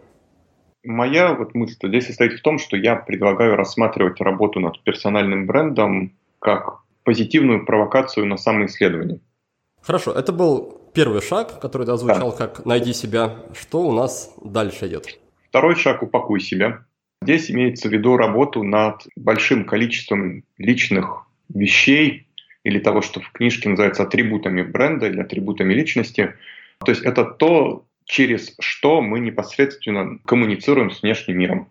[0.84, 6.12] Моя вот мысль здесь состоит в том, что я предлагаю рассматривать работу над персональным брендом
[6.40, 9.20] как позитивную провокацию на самоисследование.
[9.80, 12.36] Хорошо, это был первый шаг, который ты озвучал да.
[12.36, 13.36] как «найди себя».
[13.54, 15.18] Что у нас дальше идет?
[15.48, 16.84] Второй шаг– упакуй себя.
[17.22, 22.26] Здесь имеется в виду работу над большим количеством личных вещей
[22.64, 26.34] или того, что в книжке называется атрибутами бренда или атрибутами личности.
[26.84, 31.68] То есть это то, через что мы непосредственно коммуницируем с внешним миром.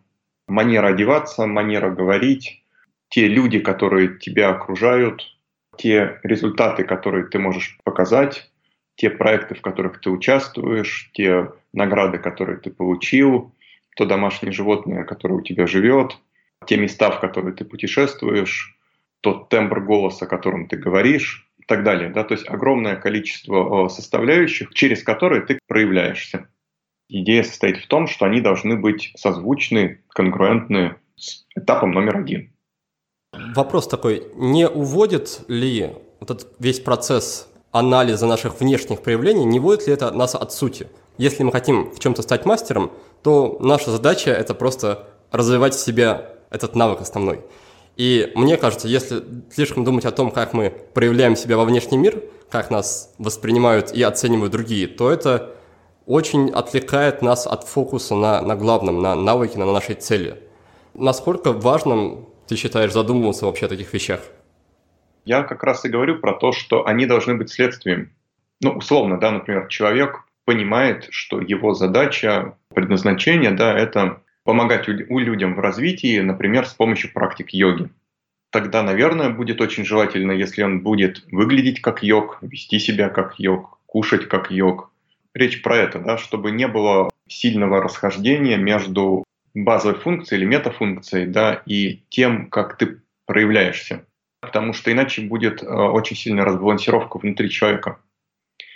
[0.47, 2.63] Манера одеваться, манера говорить,
[3.09, 5.37] те люди, которые тебя окружают,
[5.77, 8.49] те результаты, которые ты можешь показать,
[8.95, 13.53] те проекты, в которых ты участвуешь, те награды, которые ты получил,
[13.95, 16.17] то домашнее животное, которое у тебя живет,
[16.65, 18.77] те места, в которые ты путешествуешь,
[19.21, 22.09] тот тембр голоса, которым ты говоришь, так далее.
[22.09, 22.25] Да?
[22.25, 26.49] То есть огромное количество составляющих, через которые ты проявляешься.
[27.07, 32.53] Идея состоит в том, что они должны быть созвучны, конгруентны с этапом номер один.
[33.55, 39.93] Вопрос такой, не уводит ли этот весь процесс анализа наших внешних проявлений, не вводит ли
[39.93, 40.87] это нас от сути?
[41.17, 42.91] Если мы хотим в чем-то стать мастером,
[43.23, 47.39] то наша задача это просто развивать в себе этот навык основной.
[47.97, 52.23] И мне кажется, если слишком думать о том, как мы проявляем себя во внешний мир,
[52.49, 55.55] как нас воспринимают и оценивают другие, то это
[56.05, 60.41] очень отвлекает нас от фокуса на, на главном, на навыке, на нашей цели.
[60.93, 64.21] Насколько важным ты считаешь задумываться вообще о таких вещах?
[65.23, 68.11] Я как раз и говорю про то, что они должны быть следствием.
[68.59, 75.55] Ну, условно, да, например, человек понимает, что его задача, предназначение, да, это помогать у людям
[75.55, 77.89] в развитии, например, с помощью практик йоги.
[78.51, 83.79] Тогда, наверное, будет очень желательно, если он будет выглядеть как йог, вести себя как йог,
[83.85, 84.91] кушать как йог.
[85.33, 89.23] Речь про это, да, чтобы не было сильного расхождения между
[89.53, 94.05] базовой функцией или метафункцией да, и тем, как ты проявляешься.
[94.41, 97.99] Потому что иначе будет э, очень сильная разбалансировка внутри человека.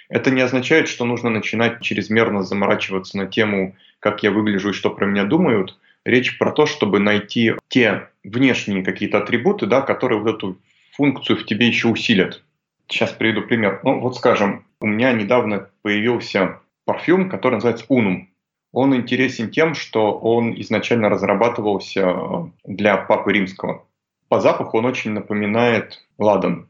[0.10, 4.90] Это не означает, что нужно начинать чрезмерно заморачиваться на тему, как я выгляжу и что
[4.90, 5.78] про меня думают.
[6.04, 10.58] Речь про то, чтобы найти те внешние какие-то атрибуты, да, которые вот эту
[10.92, 12.44] функцию в тебе еще усилят.
[12.88, 13.80] Сейчас приведу пример.
[13.84, 18.28] Ну, вот скажем, у меня недавно появился парфюм, который называется Unum.
[18.72, 23.86] Он интересен тем, что он изначально разрабатывался для Папы Римского.
[24.28, 26.70] По запаху он очень напоминает ладан.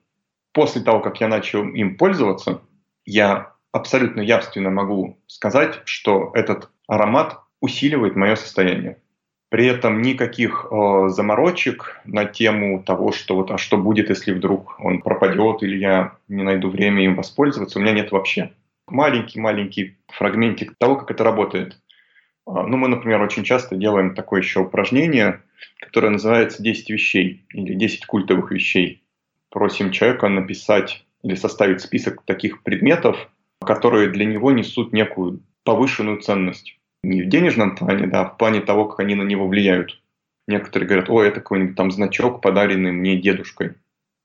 [0.53, 2.61] После того, как я начал им пользоваться,
[3.05, 8.97] я абсолютно явственно могу сказать, что этот аромат усиливает мое состояние.
[9.49, 14.75] При этом никаких э, заморочек на тему того, что вот, а что будет, если вдруг
[14.79, 18.51] он пропадет или я не найду время им воспользоваться, у меня нет вообще.
[18.87, 21.77] Маленький-маленький фрагментик того, как это работает.
[22.45, 25.41] А, ну, мы, например, очень часто делаем такое еще упражнение,
[25.79, 29.03] которое называется «10 вещей» или «10 культовых вещей».
[29.49, 33.17] Просим человека написать или составить список таких предметов,
[33.59, 36.77] которые для него несут некую повышенную ценность.
[37.03, 39.99] Не в денежном плане, да, а в плане того, как они на него влияют.
[40.47, 43.73] Некоторые говорят, ой, это какой-нибудь там значок, подаренный мне дедушкой.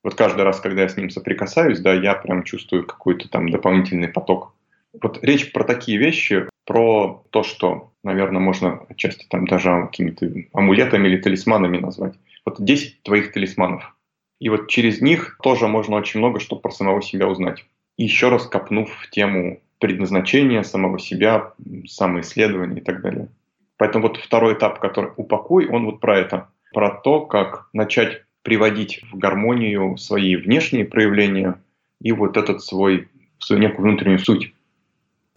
[0.03, 4.07] Вот каждый раз, когда я с ним соприкасаюсь, да, я прям чувствую какой-то там дополнительный
[4.07, 4.53] поток.
[5.01, 11.07] Вот речь про такие вещи, про то, что, наверное, можно отчасти там даже какими-то амулетами
[11.07, 12.13] или талисманами назвать.
[12.45, 13.95] Вот 10 твоих талисманов.
[14.41, 17.63] И вот через них тоже можно очень много что про самого себя узнать.
[17.95, 21.53] Еще раз копнув в тему предназначения самого себя,
[21.87, 23.29] самоисследования и так далее.
[23.77, 26.49] Поэтому вот второй этап, который упакуй, он вот про это.
[26.73, 31.61] Про то, как начать приводить в гармонию свои внешние проявления
[32.01, 34.55] и вот этот свой, свою некую внутреннюю суть.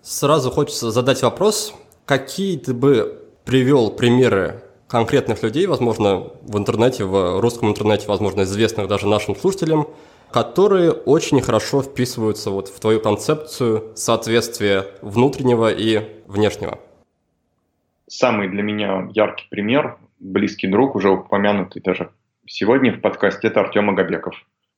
[0.00, 1.74] Сразу хочется задать вопрос,
[2.06, 8.88] какие ты бы привел примеры конкретных людей, возможно, в интернете, в русском интернете, возможно, известных
[8.88, 9.88] даже нашим слушателям,
[10.30, 16.78] которые очень хорошо вписываются вот в твою концепцию соответствия внутреннего и внешнего.
[18.08, 22.10] Самый для меня яркий пример, близкий друг, уже упомянутый даже
[22.46, 24.34] сегодня в подкасте, это Артем Агабеков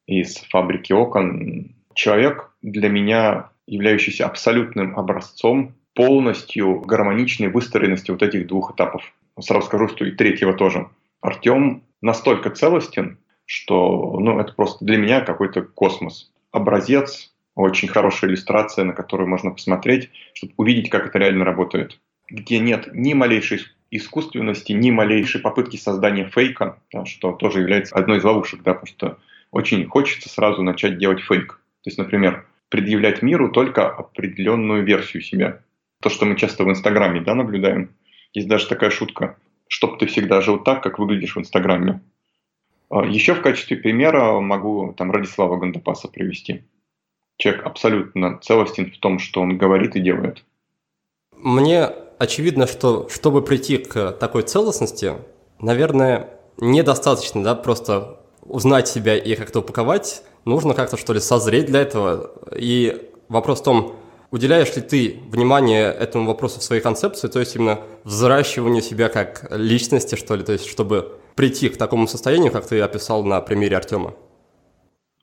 [0.06, 1.74] из «Фабрики окон».
[1.94, 9.02] Человек для меня, являющийся абсолютным образцом полностью гармоничной выстроенности вот этих двух этапов.
[9.38, 10.88] Сразу скажу, что и третьего тоже.
[11.20, 16.32] Артем настолько целостен, что ну, это просто для меня какой-то космос.
[16.52, 21.98] Образец, очень хорошая иллюстрация, на которую можно посмотреть, чтобы увидеть, как это реально работает.
[22.28, 28.18] Где нет ни малейшей искусственности, ни малейшей попытки создания фейка, да, что тоже является одной
[28.18, 29.18] из ловушек, да, потому что
[29.52, 31.60] очень хочется сразу начать делать фейк.
[31.82, 35.60] То есть, например, предъявлять миру только определенную версию себя.
[36.02, 37.90] То, что мы часто в Инстаграме да, наблюдаем.
[38.36, 42.02] Есть даже такая шутка, чтоб ты всегда жил так, как выглядишь в Инстаграме.
[42.90, 46.64] А, Еще в качестве примера могу там Радислава Гандапаса привести.
[47.38, 50.44] Человек абсолютно целостен в том, что он говорит и делает.
[51.34, 51.86] Мне
[52.18, 55.14] очевидно, что чтобы прийти к такой целостности,
[55.58, 61.80] наверное, недостаточно, да, просто узнать себя и как-то упаковать, нужно как-то, что ли, созреть для
[61.80, 62.32] этого.
[62.54, 63.96] И вопрос в том,
[64.30, 69.46] уделяешь ли ты внимание этому вопросу в своей концепции, то есть именно взращиванию себя как
[69.50, 73.76] личности, что ли, то есть чтобы прийти к такому состоянию, как ты описал на примере
[73.76, 74.14] Артема?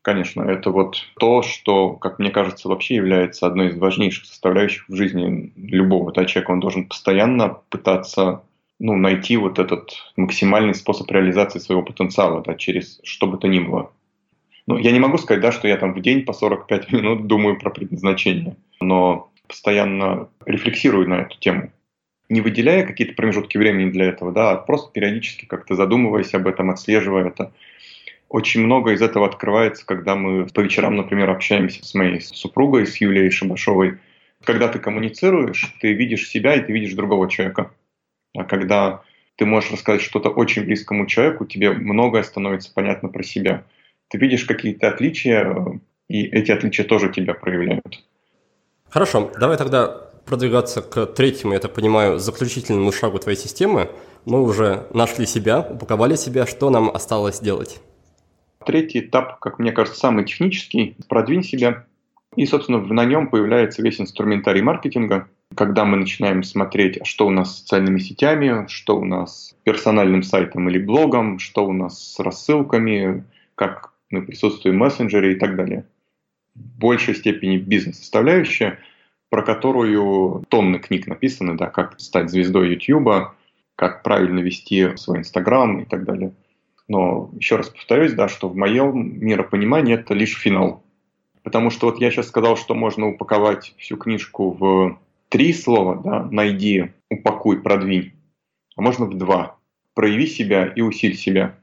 [0.03, 4.95] Конечно, это вот то, что, как мне кажется, вообще является одной из важнейших составляющих в
[4.95, 6.51] жизни любого да, человека.
[6.51, 8.43] Он должен постоянно пытаться
[8.79, 13.59] ну, найти вот этот максимальный способ реализации своего потенциала да, через что бы то ни
[13.59, 13.91] было.
[14.67, 17.59] Ну, я не могу сказать, да, что я там в день по 45 минут думаю
[17.59, 21.71] про предназначение, но постоянно рефлексирую на эту тему
[22.33, 26.71] не выделяя какие-то промежутки времени для этого, да, а просто периодически как-то задумываясь об этом,
[26.71, 27.53] отслеживая это.
[28.29, 32.97] Очень много из этого открывается, когда мы по вечерам, например, общаемся с моей супругой, с
[32.97, 33.99] Юлией Шабашовой.
[34.43, 37.71] Когда ты коммуницируешь, ты видишь себя и ты видишь другого человека.
[38.35, 39.03] А когда
[39.35, 43.63] ты можешь рассказать что-то очень близкому человеку, тебе многое становится понятно про себя.
[44.09, 48.03] Ты видишь какие-то отличия, и эти отличия тоже тебя проявляют.
[48.89, 49.87] Хорошо, давай тогда
[50.25, 53.89] продвигаться к третьему, я так понимаю, заключительному шагу твоей системы.
[54.25, 56.45] Мы уже нашли себя, упаковали себя.
[56.45, 57.81] Что нам осталось делать?
[58.65, 60.95] Третий этап, как мне кажется, самый технический.
[61.09, 61.85] Продвинь себя.
[62.35, 67.29] И, собственно, на нем появляется весь инструментарий маркетинга, когда мы начинаем смотреть, а что у
[67.29, 72.01] нас с социальными сетями, что у нас с персональным сайтом или блогом, что у нас
[72.01, 75.85] с рассылками, как мы присутствуем в мессенджере и так далее.
[76.55, 78.79] В большей степени бизнес-составляющая–
[79.33, 83.33] про которую тонны книг написаны, да, как стать звездой YouTube,
[83.75, 86.33] как правильно вести свой Инстаграм и так далее.
[86.87, 90.83] Но еще раз повторюсь, да, что в моем миропонимании это лишь финал.
[91.41, 94.99] Потому что вот я сейчас сказал, что можно упаковать всю книжку в
[95.29, 98.13] три слова, да, найди, упакуй, продвинь,
[98.75, 99.57] а можно в два.
[99.95, 101.57] Прояви себя и усиль себя.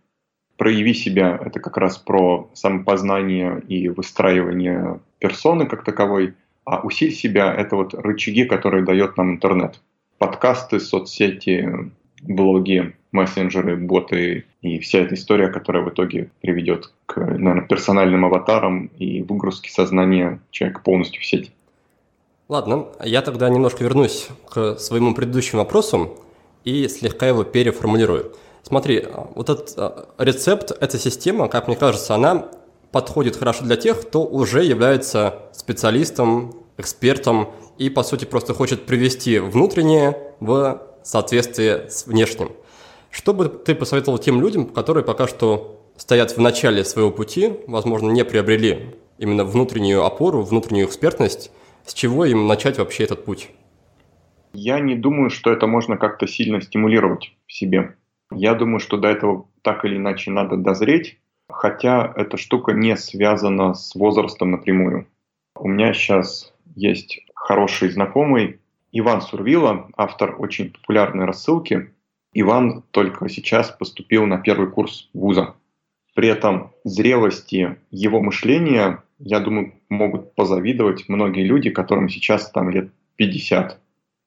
[0.60, 6.34] Прояви себя– это как раз про самопознание и выстраивание персоны как таковой–
[6.70, 9.80] а усиль себя– это вот рычаги, которые дает нам интернет.
[10.18, 11.90] Подкасты, соцсети,
[12.22, 18.86] блоги, мессенджеры, боты и вся эта история, которая в итоге приведет к, наверное, персональным аватарам
[18.98, 21.50] и выгрузке сознания человека полностью в сеть.
[22.48, 26.18] Ладно, я тогда немножко вернусь к своему предыдущему вопросу
[26.62, 28.32] и слегка его переформулирую.
[28.62, 32.48] Смотри, вот этот а, рецепт, эта система, как мне кажется, она
[32.92, 39.38] подходит хорошо для тех, кто уже является специалистом, экспертом и, по сути, просто хочет привести
[39.38, 42.52] внутреннее в соответствие с внешним.
[43.10, 48.10] Что бы ты посоветовал тем людям, которые пока что стоят в начале своего пути, возможно,
[48.10, 51.50] не приобрели именно внутреннюю опору, внутреннюю экспертность,
[51.84, 53.50] с чего им начать вообще этот путь?
[54.52, 57.96] Я не думаю, что это можно как-то сильно стимулировать в себе.
[58.30, 61.18] Я думаю, что до этого так или иначе надо дозреть,
[61.48, 65.06] хотя эта штука не связана с возрастом напрямую.
[65.56, 68.60] У меня сейчас есть хороший знакомый
[68.92, 71.92] Иван Сурвила, автор очень популярной рассылки.
[72.32, 75.54] Иван только сейчас поступил на первый курс вуза.
[76.14, 82.90] При этом зрелости его мышления, я думаю, могут позавидовать многие люди, которым сейчас там лет
[83.16, 83.78] 50.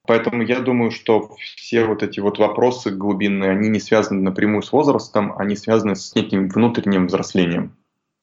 [0.05, 4.71] Поэтому я думаю, что все вот эти вот вопросы глубинные, они не связаны напрямую с
[4.71, 7.75] возрастом, они связаны с неким внутренним взрослением.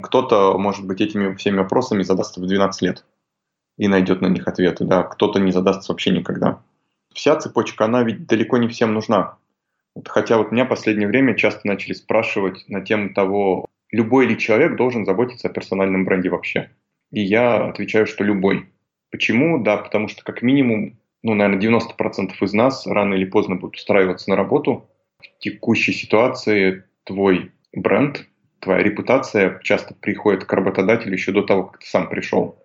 [0.03, 3.05] Кто-то, может быть, этими всеми вопросами задастся в 12 лет
[3.79, 6.63] и найдет на них ответы, да, кто-то не задастся вообще никогда.
[7.15, 9.39] Вся цепочка, она ведь далеко не всем нужна.
[9.95, 14.39] Вот, хотя вот меня в последнее время часто начали спрашивать на тему того, любой ли
[14.39, 16.71] человек должен заботиться о персональном бренде вообще.
[17.11, 18.69] И я отвечаю, что любой.
[19.11, 19.63] Почему?
[19.63, 24.31] Да, потому что как минимум, ну, наверное, 90% из нас рано или поздно будут устраиваться
[24.31, 24.89] на работу.
[25.19, 28.27] В текущей ситуации твой бренд,
[28.61, 32.59] твоя репутация часто приходит к работодателю еще до того, как ты сам пришел.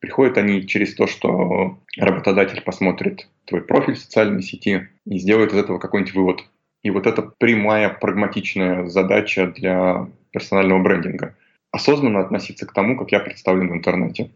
[0.00, 5.58] Приходят они через то, что работодатель посмотрит твой профиль в социальной сети и сделает из
[5.58, 6.44] этого какой-нибудь вывод.
[6.84, 11.34] И вот это прямая прагматичная задача для персонального брендинга.
[11.72, 14.30] Осознанно относиться к тому, как я представлен в интернете.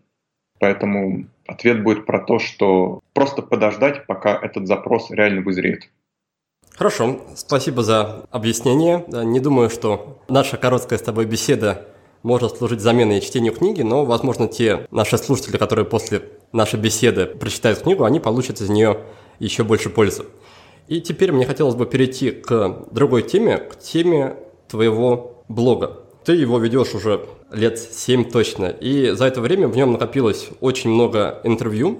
[0.63, 5.89] Поэтому ответ будет про то, что просто подождать, пока этот запрос реально вызреет.
[6.71, 9.05] Хорошо, спасибо за объяснение.
[9.09, 11.89] Не думаю, что наша короткая с тобой беседа
[12.23, 17.81] может служить заменой чтению книги, но, возможно, те наши слушатели, которые после нашей беседы прочитают
[17.81, 19.01] книгу, они получат из нее
[19.41, 20.27] еще больше пользы.
[20.87, 24.37] И теперь мне хотелось бы перейти к другой теме, к теме
[24.69, 26.05] твоего блога.
[26.25, 30.91] Ты его ведешь уже лет 7 точно, и за это время в нем накопилось очень
[30.91, 31.99] много интервью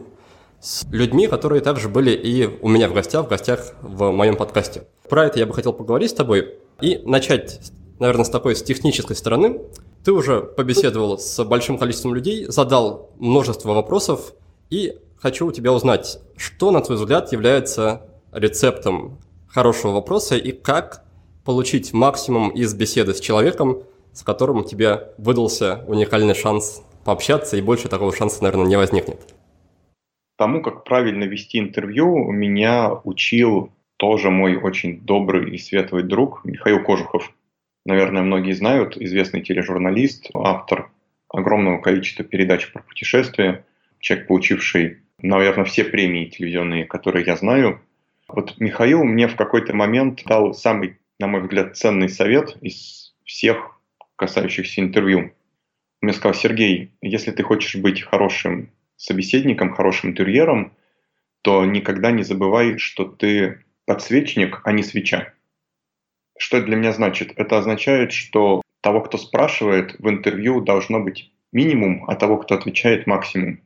[0.61, 4.87] с людьми, которые также были и у меня в гостях, в гостях в моем подкасте.
[5.09, 9.17] Про это я бы хотел поговорить с тобой и начать, наверное, с такой с технической
[9.17, 9.61] стороны.
[10.05, 14.35] Ты уже побеседовал с большим количеством людей, задал множество вопросов,
[14.71, 19.19] и хочу у тебя узнать, что, на твой взгляд, является рецептом
[19.49, 21.05] хорошего вопроса и как
[21.45, 23.83] получить максимум из беседы с человеком,
[24.13, 29.35] с которым у тебя выдался уникальный шанс пообщаться, и больше такого шанса, наверное, не возникнет.
[30.37, 36.83] Тому, как правильно вести интервью, меня учил тоже мой очень добрый и светлый друг Михаил
[36.83, 37.33] Кожухов
[37.85, 40.91] наверное, многие знают, известный тележурналист, автор
[41.29, 43.65] огромного количества передач про путешествия,
[43.99, 47.81] человек, получивший, наверное, все премии телевизионные, которые я знаю.
[48.29, 53.79] Вот Михаил мне в какой-то момент дал самый, на мой взгляд, ценный совет из всех
[54.23, 55.33] касающихся интервью.
[56.01, 60.75] Мне сказал, Сергей, если ты хочешь быть хорошим собеседником, хорошим интерьером,
[61.43, 65.35] то никогда не забывай, что ты подсвечник, а не свеча.
[66.39, 67.33] Что это для меня значит?
[67.35, 73.09] Это означает, что того, кто спрашивает в интервью, должно быть минимум, а того, кто отвечает,
[73.09, 73.61] максимум.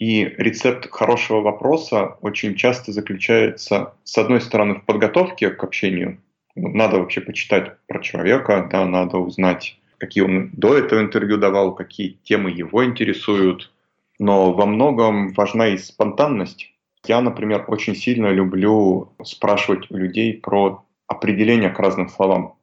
[0.00, 6.20] И рецепт хорошего вопроса очень часто заключается, с одной стороны, в подготовке к общению.
[6.56, 12.18] Надо вообще почитать про человека, да, надо узнать, какие он до этого интервью давал, какие
[12.24, 13.72] темы его интересуют.
[14.18, 16.72] Но во многом важна и спонтанность.
[17.06, 22.56] Я, например, очень сильно люблю спрашивать у людей про определения к разным словам.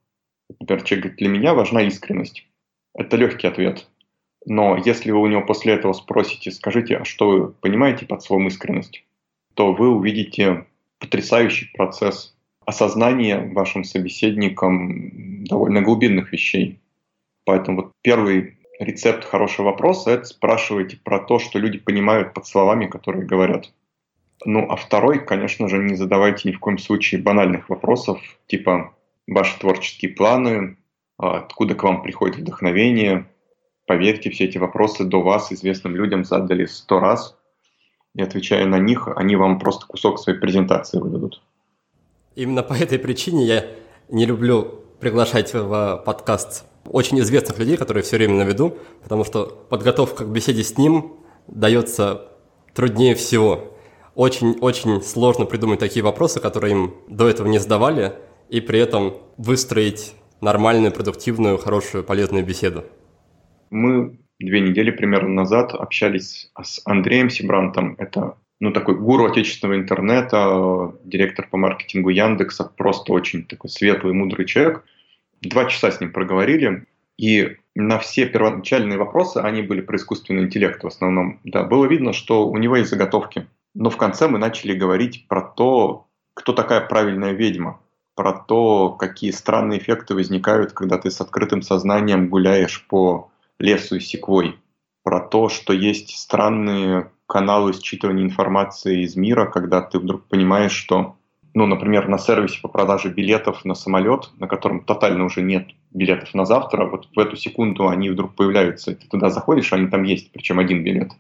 [0.60, 2.48] Например, человек говорит, для меня важна искренность.
[2.94, 3.88] Это легкий ответ.
[4.46, 8.48] Но если вы у него после этого спросите, скажите, а что вы понимаете под словом
[8.48, 9.04] искренность,
[9.56, 10.66] то вы увидите
[11.00, 12.36] потрясающий процесс
[12.66, 16.81] осознания вашим собеседником довольно глубинных вещей.
[17.46, 22.88] Поэтому вот первый рецепт хорошего вопроса– это спрашивайте про то, что люди понимают под словами,
[22.88, 23.72] которые говорят.
[24.44, 28.96] Ну, а второй, конечно же, не задавайте ни в коем случае банальных вопросов, типа
[29.28, 30.78] ваши творческие планы,
[31.18, 33.28] а, откуда к вам приходит вдохновение.
[33.86, 37.38] Поверьте, все эти вопросы до вас известным людям задали сто раз,
[38.16, 41.42] и отвечая на них, они вам просто кусок своей презентации выдадут.
[42.36, 43.66] Именно по этой причине я
[44.10, 49.66] не люблю приглашать в подкаст очень известных людей, которые все время на виду, потому что
[49.70, 51.14] подготовка к беседе с ним
[51.48, 52.32] дается
[52.74, 53.72] труднее всего
[54.16, 58.14] очень-очень сложно придумать такие вопросы, которые им до этого не задавали,
[58.50, 62.84] и при этом выстроить нормальную, продуктивную, хорошую, полезную беседу.
[63.70, 67.96] Мы две недели примерно назад общались с Андреем Сибрантом.
[67.98, 74.46] Это ну, такой гуру отечественного интернета, директор по маркетингу Яндекса, просто очень такой светлый, мудрый
[74.46, 74.84] человек.
[75.42, 76.86] Два часа с ним проговорили,
[77.18, 82.14] и на все первоначальные вопросы, они были про искусственный интеллект в основном, да, было видно,
[82.14, 83.48] что у него есть заготовки.
[83.74, 87.80] Но в конце мы начали говорить про то, кто такая правильная ведьма,
[88.16, 94.00] про то, какие странные эффекты возникают, когда ты с открытым сознанием гуляешь по лесу и
[94.00, 94.58] секвой,
[95.04, 101.16] про то, что есть странные каналы считывания информации из мира, когда ты вдруг понимаешь, что,
[101.54, 106.34] ну, например, на сервисе по продаже билетов на самолет, на котором тотально уже нет билетов
[106.34, 110.32] на завтра, вот в эту секунду они вдруг появляются, ты туда заходишь, они там есть,
[110.32, 111.12] причем один билет.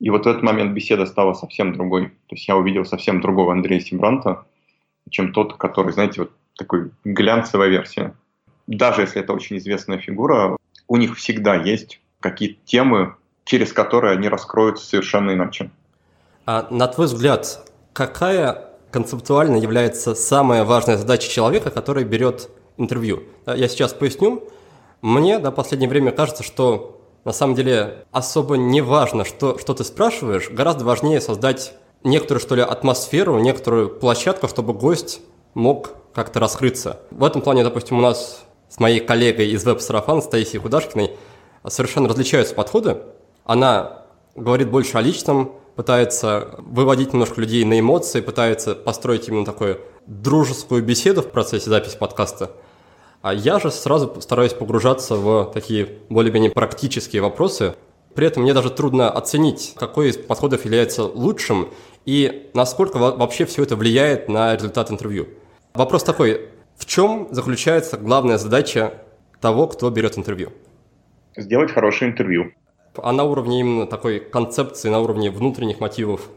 [0.00, 2.08] И вот в этот момент беседа стала совсем другой.
[2.08, 4.46] То есть я увидел совсем другого Андрея Сибранта,
[5.10, 8.14] чем тот, который, знаете, вот такой глянцевая версия.
[8.66, 10.56] Даже если это очень известная фигура,
[10.86, 13.14] у них всегда есть какие-то темы,
[13.44, 15.70] через которые они раскроются совершенно иначе.
[16.46, 23.22] А на твой взгляд, какая концептуально является самая важная задача человека, который берет интервью?
[23.46, 24.44] Я сейчас поясню.
[25.02, 29.84] Мне до последнее время кажется, что на самом деле особо не важно, что, что ты
[29.84, 31.74] спрашиваешь, гораздо важнее создать
[32.04, 35.20] некоторую, что ли, атмосферу, некоторую площадку, чтобы гость
[35.54, 37.00] мог как-то раскрыться.
[37.10, 41.12] В этом плане, допустим, у нас с моей коллегой из веб-сарафана, Таисией Кудашкиной,
[41.66, 42.98] совершенно различаются подходы.
[43.44, 49.80] Она говорит больше о личном, пытается выводить немножко людей на эмоции, пытается построить именно такую
[50.06, 52.50] дружескую беседу в процессе записи подкаста–
[53.20, 57.74] а я же сразу стараюсь погружаться в такие более-менее практические вопросы.
[58.14, 61.68] При этом мне даже трудно оценить, какой из подходов является лучшим
[62.04, 65.28] и насколько вообще все это влияет на результат интервью.
[65.74, 68.94] Вопрос такой, в чем заключается главная задача
[69.40, 70.52] того, кто берет интервью?
[71.36, 72.52] Сделать хорошее интервью.
[73.02, 76.28] А на уровне именно такой концепции, на уровне внутренних мотивов?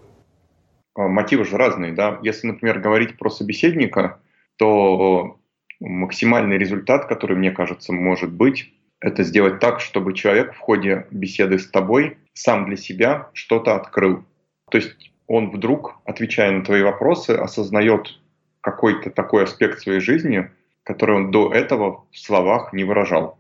[0.96, 2.20] А, мотивы же разные, да.
[2.22, 4.20] Если, например, говорить про собеседника,
[4.58, 5.38] то
[5.80, 11.58] максимальный результат, который, мне кажется, может быть, это сделать так, чтобы человек в ходе беседы
[11.58, 14.24] с тобой сам для себя что-то открыл.
[14.70, 18.20] То есть он вдруг, отвечая на твои вопросы, осознает
[18.62, 20.52] какой-то такой аспект своей жизни,
[20.84, 23.40] который он до этого в словах не выражал.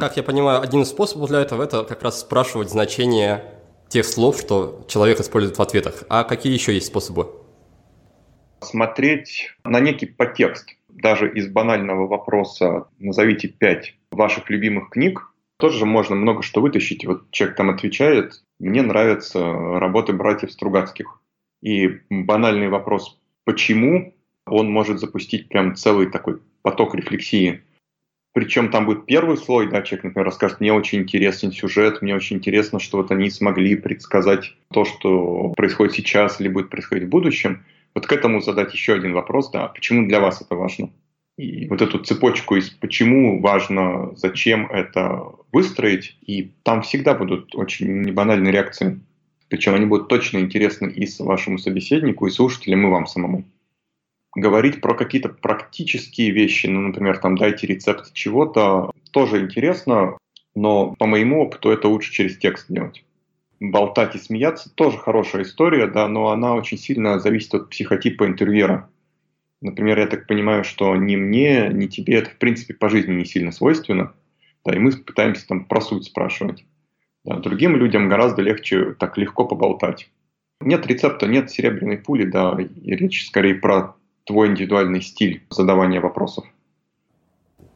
[0.00, 3.44] Как я понимаю, один из способов для этого– это как раз спрашивать значение
[3.88, 6.04] тех слов, что человек использует в ответах.
[6.08, 7.28] А какие еще есть способы?
[8.62, 16.14] Смотреть на некий подтекст даже из банального вопроса «назовите пять ваших любимых книг», тоже можно
[16.14, 17.04] много что вытащить.
[17.04, 21.20] Вот человек там отвечает «мне нравятся работы братьев Стругацких».
[21.60, 24.14] И банальный вопрос «почему?»
[24.46, 27.62] он может запустить прям целый такой поток рефлексии.
[28.32, 32.36] Причем там будет первый слой, да, человек, например, расскажет, мне очень интересен сюжет, мне очень
[32.36, 37.64] интересно, что вот они смогли предсказать то, что происходит сейчас или будет происходить в будущем.
[37.94, 40.90] Вот к этому задать еще один вопрос, да, почему для вас это важно?
[41.36, 48.02] И вот эту цепочку из почему важно, зачем это выстроить, и там всегда будут очень
[48.02, 49.00] небанальные реакции.
[49.48, 53.44] Причем они будут точно интересны и вашему собеседнику, и слушателям, и вам самому.
[54.34, 60.18] Говорить про какие-то практические вещи, ну, например, там дайте рецепт чего-то, тоже интересно,
[60.54, 63.04] но по моему опыту это лучше через текст делать
[63.60, 68.88] болтать и смеяться тоже хорошая история, да, но она очень сильно зависит от психотипа интервьюера.
[69.60, 73.26] Например, я так понимаю, что ни мне, ни тебе это, в принципе, по жизни не
[73.26, 74.14] сильно свойственно,
[74.64, 76.64] да, и мы пытаемся там про суть спрашивать.
[77.24, 80.10] Да, другим людям гораздо легче так легко поболтать.
[80.62, 86.44] Нет рецепта, нет серебряной пули, да, и речь скорее про твой индивидуальный стиль задавания вопросов.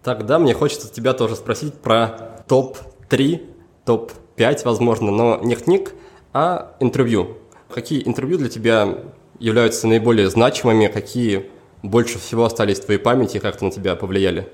[0.02, 3.42] Тогда мне хочется тебя тоже спросить про топ-3,
[3.86, 5.94] топ 5, возможно, но не книг,
[6.32, 7.38] а интервью.
[7.70, 8.98] Какие интервью для тебя
[9.38, 11.46] являются наиболее значимыми, какие
[11.82, 14.48] больше всего остались в твоей памяти и как-то на тебя повлияли?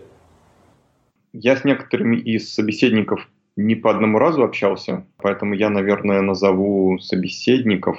[1.32, 7.98] Я с некоторыми из собеседников не по одному разу общался, поэтому я, наверное, назову собеседников.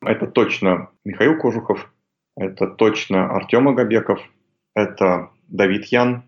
[0.00, 1.90] Это точно Михаил Кожухов,
[2.36, 4.20] это точно Артем Агабеков,
[4.74, 6.24] это Давид Ян.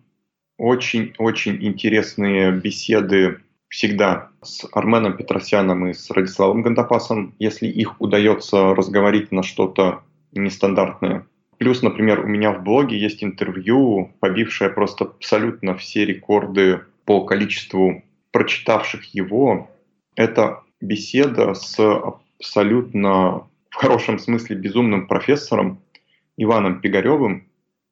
[0.59, 9.33] Очень-очень интересные беседы всегда с Арменом Петросяном и с Радиславом Гандапасом, если их удается разговорить
[9.33, 10.03] на что-то
[10.33, 11.27] нестандартное.
[11.59, 18.03] Плюс, например, у меня в блоге есть интервью, побившее просто абсолютно все рекорды по количеству
[18.31, 19.71] прочитавших его.
[20.15, 21.79] Это беседа с
[22.39, 25.81] абсолютно, в хорошем смысле, безумным профессором
[26.37, 27.49] Иваном Пигаревым,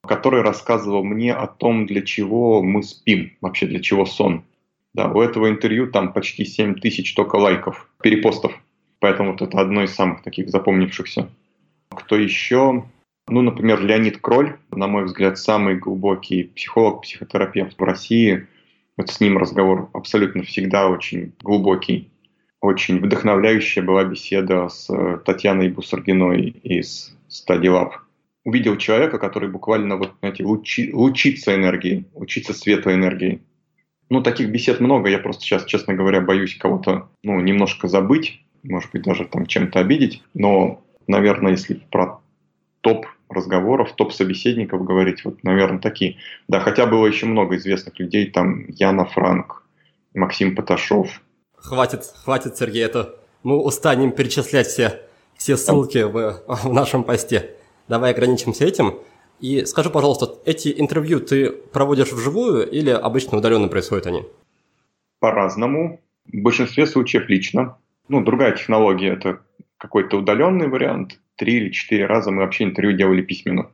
[0.07, 4.45] который рассказывал мне о том, для чего мы спим, вообще для чего сон.
[4.93, 8.53] Да, у этого интервью там почти 7 тысяч только лайков, перепостов.
[9.01, 11.29] Поэтому вот это одно из самых таких запомнившихся.
[11.91, 12.85] Кто еще?
[13.27, 18.47] Ну, например, Леонид Кроль, на мой взгляд, самый глубокий психолог, психотерапевт в России.
[18.97, 22.11] Вот с ним разговор абсолютно всегда очень глубокий.
[22.61, 27.93] Очень вдохновляющая была беседа с э, Татьяной Бусаргиной из Study Lab.
[28.45, 33.43] Увидел человека, который буквально вот, знаете, лучи, лучится энергией, лучится светлой энергией.
[34.11, 35.09] Ну, таких бесед много.
[35.09, 39.81] Я просто сейчас, честно говоря, боюсь кого-то, ну, немножко забыть, может быть, даже там чем-то
[39.81, 40.23] обидеть.
[40.35, 42.21] Но, наверное, если про
[42.83, 46.19] топ разговоров, топ собеседников говорить, вот, наверное, такие.
[46.49, 49.67] Да, хотя было еще много известных людей, там Яна Франк,
[50.15, 51.23] Максим Поташов.
[51.57, 55.01] Хватит, хватит, Сергей, это мы устанем перечислять все,
[55.37, 57.51] все ссылки в, в нашем посте.
[57.89, 58.99] Давай ограничимся этим.
[59.41, 64.25] И скажи, пожалуйста, эти интервью ты проводишь вживую или обычно удаленно происходят они?
[65.21, 66.01] По-разному.
[66.27, 67.77] В большинстве случаев лично.
[68.09, 69.41] Ну, другая технология– это
[69.77, 71.19] какой-то удаленный вариант.
[71.37, 73.71] Три или четыре раза мы вообще интервью делали письменно.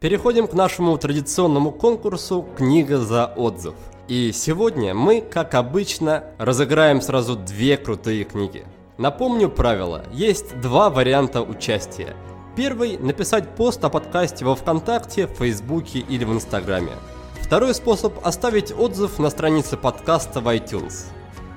[0.00, 3.74] Переходим к нашему традиционному конкурсу «Книга за отзыв».
[4.08, 8.64] И сегодня мы, как обычно, разыграем сразу две крутые книги.
[8.98, 10.04] Напомню правила.
[10.12, 12.16] Есть два варианта участия.
[12.54, 16.92] Первый– написать пост о подкасте во Вконтакте, Фейсбуке или в Инстаграме.
[17.40, 21.06] Второй способ– оставить отзыв на странице подкаста в iTunes.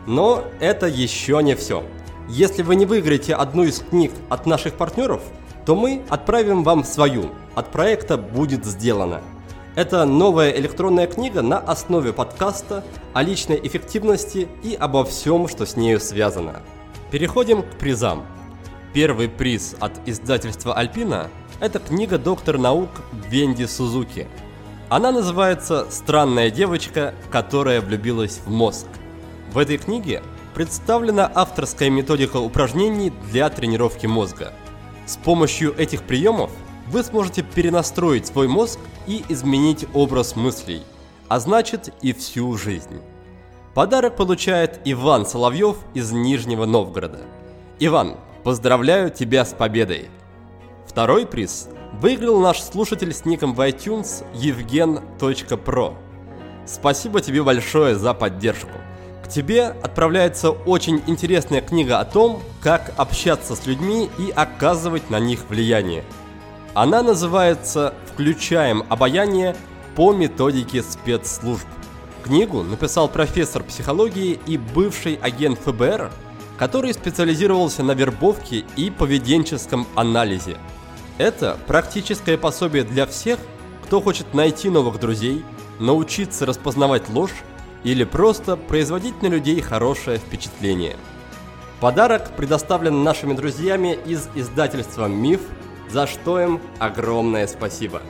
[0.08, 1.84] Но это еще не все.
[2.30, 5.22] Если вы не выиграете одну из книг от наших партнеров,
[5.66, 7.30] то мы отправим вам свою.
[7.56, 9.20] От проекта будет сделано.
[9.76, 15.76] Это новая электронная книга на основе подкаста о личной эффективности и обо всем, что с
[15.76, 16.62] нею связано.
[17.12, 18.26] Переходим к призам.
[18.96, 21.30] Первый приз от издательства Альпина–
[21.60, 22.90] это книга доктор наук
[23.30, 24.26] Венди Сузуки.
[24.88, 28.88] Она называется «Странная девочка, которая влюбилась в мозг».
[29.52, 30.24] В этой книге
[30.54, 34.54] представлена авторская методика упражнений для тренировки мозга.
[35.06, 36.52] С помощью этих приемов
[36.88, 40.84] вы сможете перенастроить свой мозг и изменить образ мыслей,
[41.28, 43.02] а значит и всю жизнь.
[43.74, 47.20] Подарок получает Иван Соловьев из Нижнего Новгорода.
[47.78, 48.16] Иван,
[48.46, 50.08] поздравляю тебя с победой!
[50.86, 55.98] Второй приз выиграл наш слушатель с ником в iTunes евген.про.
[56.68, 58.78] Спасибо тебе большое за поддержку.
[59.24, 65.20] К тебе отправляется очень интересная книга о том, как общаться с людьми и оказывать на
[65.20, 66.04] них влияние.
[66.76, 69.56] Она называется «Включаем обаяние
[69.96, 71.66] по методике спецслужб».
[72.24, 76.12] Книгу написал профессор психологии и бывший агент ФБР,
[76.58, 80.58] который специализировался на вербовке и поведенческом анализе.
[81.18, 83.40] Это практическое пособие для всех,
[83.84, 85.44] кто хочет найти новых друзей,
[85.80, 87.44] научиться распознавать ложь
[87.84, 90.96] или просто производить на людей хорошее впечатление.
[91.80, 95.42] Подарок предоставлен нашими друзьями из издательства «Миф»,
[95.90, 98.02] за что им огромное спасибо.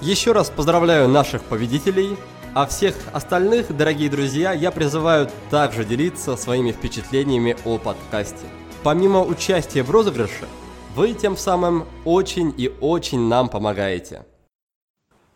[0.00, 2.18] Еще раз поздравляю наших победителей,
[2.54, 8.46] а всех остальных, дорогие друзья, я призываю также делиться своими впечатлениями о подкасте.
[8.84, 10.46] Помимо участия в розыгрыше,
[10.94, 14.24] вы тем самым очень и очень нам помогаете.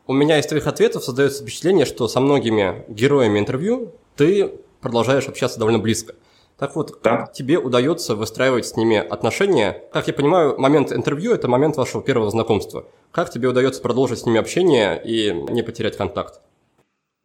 [0.06, 5.58] У меня из твоих ответов создается впечатление, что со многими героями интервью ты продолжаешь общаться
[5.58, 6.14] довольно близко.
[6.56, 7.18] Так вот, да.
[7.18, 9.82] как тебе удается выстраивать с ними отношения?
[9.92, 12.84] Как я понимаю, момент интервью– это момент вашего первого знакомства.
[13.10, 16.40] Как тебе удается продолжить с ними общение и не потерять контакт?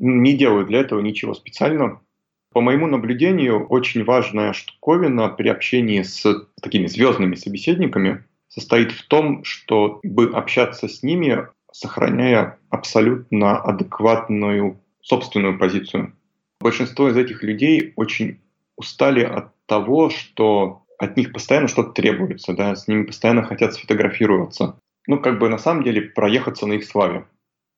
[0.05, 2.01] Не делаю для этого ничего специального.
[2.51, 9.45] По моему наблюдению, очень важная штуковина при общении с такими звездными собеседниками состоит в том,
[9.45, 16.13] чтобы общаться с ними сохраняя абсолютно адекватную собственную позицию.
[16.59, 18.41] Большинство из этих людей очень
[18.75, 24.77] устали от того, что от них постоянно что-то требуется, да, с ними постоянно хотят сфотографироваться.
[25.07, 27.25] Ну, как бы на самом деле проехаться на их славе.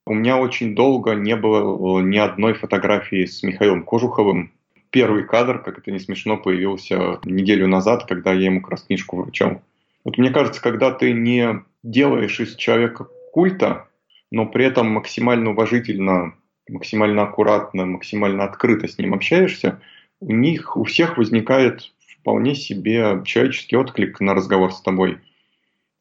[0.08, 4.52] У меня очень долго не было ни одной фотографии с Михаилом Кожуховым.
[4.92, 9.64] Первый кадр, как это не смешно, появился неделю назад, когда я ему как книжку вручал.
[10.04, 13.88] Вот мне кажется, когда ты не делаешь из человека культа,
[14.32, 16.36] но при этом максимально уважительно,
[16.70, 19.82] максимально аккуратно, максимально открыто с ним общаешься,
[20.20, 25.18] у них, у всех возникает вполне себе человеческий отклик на разговор с тобой.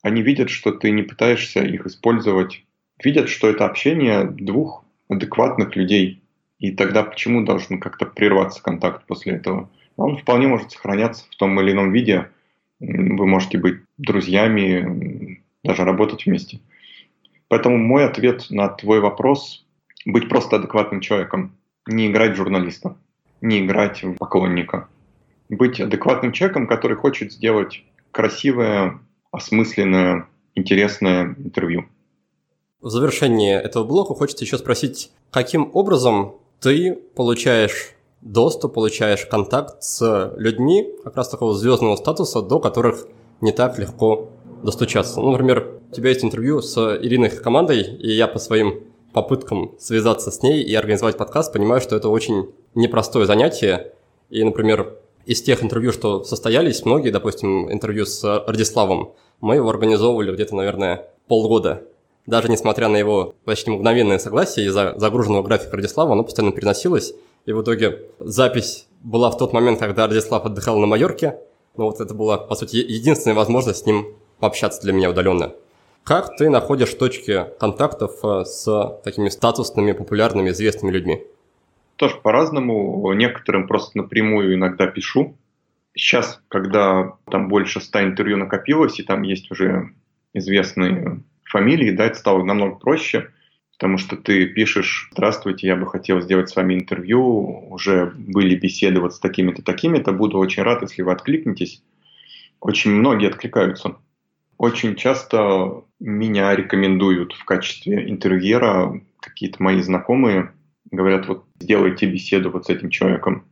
[0.02, 2.64] Они видят, что ты не пытаешься их использовать,
[3.04, 6.22] видят, что это общение двух адекватных людей.
[6.58, 9.70] И тогда почему должен как-то прерваться контакт после этого?
[9.96, 12.30] Он вполне может сохраняться в том или ином виде.
[12.80, 16.60] Вы можете быть друзьями, даже работать вместе.
[17.48, 19.64] Поэтому мой ответ на твой вопрос–
[20.06, 22.96] быть просто адекватным человеком, не играть журналиста,
[23.40, 24.88] не играть в поклонника.
[25.48, 28.98] быть адекватным человеком, который хочет сделать красивое,
[29.30, 31.86] осмысленное, интересное интервью.
[32.84, 40.34] В завершении этого блока хочется еще спросить, каким образом ты получаешь доступ, получаешь контакт с
[40.36, 43.06] людьми как раз такого звездного статуса, до которых
[43.40, 44.28] не так легко
[44.62, 45.18] достучаться.
[45.22, 48.82] Ну, например, у тебя есть интервью с Ириной командой, и я по своим
[49.14, 53.94] попыткам связаться с ней и организовать подкаст понимаю, что это очень непростое занятие.
[54.28, 60.34] И, например, из тех интервью, что состоялись, многие, допустим, интервью с Радиславом, мы его организовывали
[60.34, 61.84] где-то, наверное, полгода.
[62.26, 67.14] Даже несмотря на его почти мгновенное согласие из-за загруженного графика Радислава, оно постоянно переносилось.
[67.44, 71.36] И в итоге запись была в тот момент, когда Радислав отдыхал на Майорке.
[71.76, 74.06] Но вот это была, по сути, единственная возможность с ним
[74.38, 75.52] пообщаться для меня удаленно.
[76.04, 81.24] Как ты находишь точки контактов э, с такими статусными, популярными, известными людьми?
[81.96, 83.12] Тоже по-разному.
[83.12, 85.36] Некоторым просто напрямую иногда пишу.
[85.94, 89.90] Сейчас, когда там больше ста интервью накопилось, и там есть уже
[90.34, 91.22] известные
[91.54, 93.30] фамилии, да, это стало намного проще,
[93.78, 99.00] потому что ты пишешь «Здравствуйте, я бы хотел сделать с вами интервью, уже были беседы
[99.00, 101.82] вот с такими-то, такими-то, буду очень рад, если вы откликнетесь».
[102.60, 103.96] Очень многие откликаются.
[104.58, 110.52] Очень часто меня рекомендуют в качестве интервьюера какие-то мои знакомые,
[110.90, 113.44] говорят, вот сделайте беседу вот с этим человеком.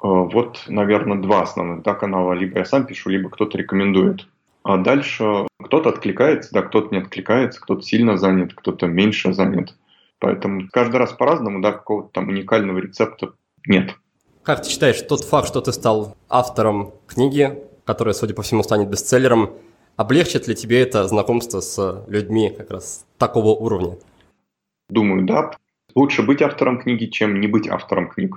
[0.00, 2.34] Э, вот, наверное, два основных да, канала.
[2.34, 4.28] Либо я сам пишу, либо кто-то рекомендует.
[4.68, 9.74] А дальше кто-то откликается, да, кто-то не откликается, кто-то сильно занят, кто-то меньше занят.
[10.18, 13.32] Поэтому каждый раз по-разному, да, какого-то там уникального рецепта
[13.66, 13.94] нет.
[14.42, 18.90] Как ты считаешь, тот факт, что ты стал автором книги, которая, судя по всему, станет
[18.90, 19.52] бестселлером,
[19.96, 23.96] Облегчит ли тебе это знакомство с людьми как раз такого уровня?
[24.90, 25.50] Думаю, да.
[25.96, 28.36] Лучше быть автором книги, чем не быть автором книг.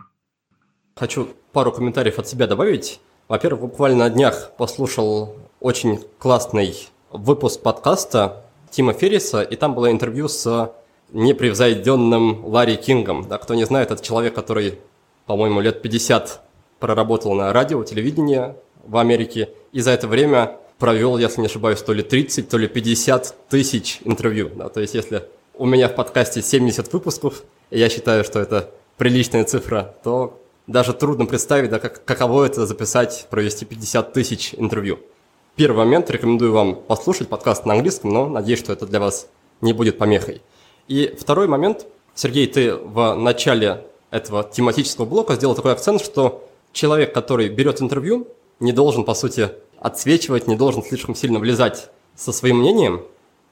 [0.96, 3.00] Хочу пару комментариев от себя добавить.
[3.28, 6.76] Во-первых, буквально на днях послушал очень классный
[7.12, 10.74] выпуск подкаста Тима Ферриса, и там было интервью с
[11.12, 13.28] непревзойденным Ларри Кингом.
[13.30, 14.80] Да, кто не знает, это человек, который,
[15.28, 16.42] по-моему, лет 50
[16.80, 18.56] проработал на радио, телевидении
[18.88, 22.68] в Америке, и за это время провел, если не ошибаюсь, то ли 30, то ли
[22.68, 24.50] 50 тысяч интервью.
[24.56, 24.70] Да?
[24.70, 29.44] То есть если у меня в подкасте 70 выпусков, и я считаю, что это приличная
[29.44, 35.00] цифра, то даже трудно представить, да, как, каково это записать, провести 50 тысяч интервью.
[35.58, 39.28] Первый момент, рекомендую вам послушать подкаст на английском, но надеюсь, что это для вас
[39.60, 40.42] не будет помехой.
[40.88, 47.14] И второй момент, Сергей, ты в начале этого тематического блока сделал такой акцент, что человек,
[47.14, 48.30] который берет интервью,
[48.62, 53.02] не должен, по сути, отсвечивать, не должен слишком сильно влезать со своим мнением.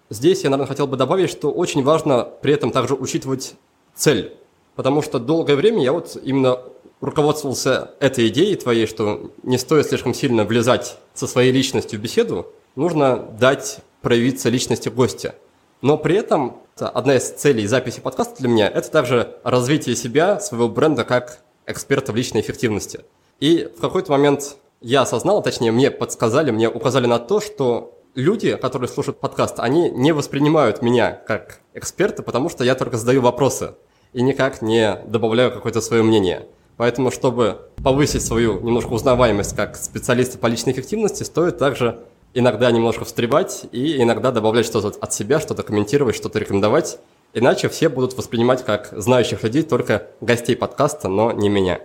[0.09, 3.55] Здесь я, наверное, хотел бы добавить, что очень важно при этом также учитывать
[3.93, 4.37] цель.
[4.75, 6.61] Потому что долгое время я вот именно
[7.01, 12.47] руководствовался этой идеей твоей, что не стоит слишком сильно влезать со своей личностью в беседу,
[12.75, 15.35] нужно дать проявиться личности гостя.
[15.81, 20.67] Но при этом одна из целей записи подкаста для меня– это также развитие себя, своего
[20.67, 23.01] бренда как эксперта в личной эффективности.
[23.39, 28.55] И в какой-то момент я осознал, точнее, мне подсказали, мне указали на то, что люди,
[28.55, 33.75] которые слушают подкаст, они не воспринимают меня как эксперта, потому что я только задаю вопросы
[34.11, 36.47] и никак не добавляю какое-то свое мнение.
[36.79, 41.99] Поэтому, чтобы повысить свою немножко узнаваемость как специалиста по личной эффективности, стоит также
[42.33, 46.97] иногда немножко встревать и иногда добавлять что-то от себя, что-то комментировать, что-то рекомендовать.
[47.33, 51.81] Иначе все будут воспринимать как знающих людей только гостей подкаста, но не меня.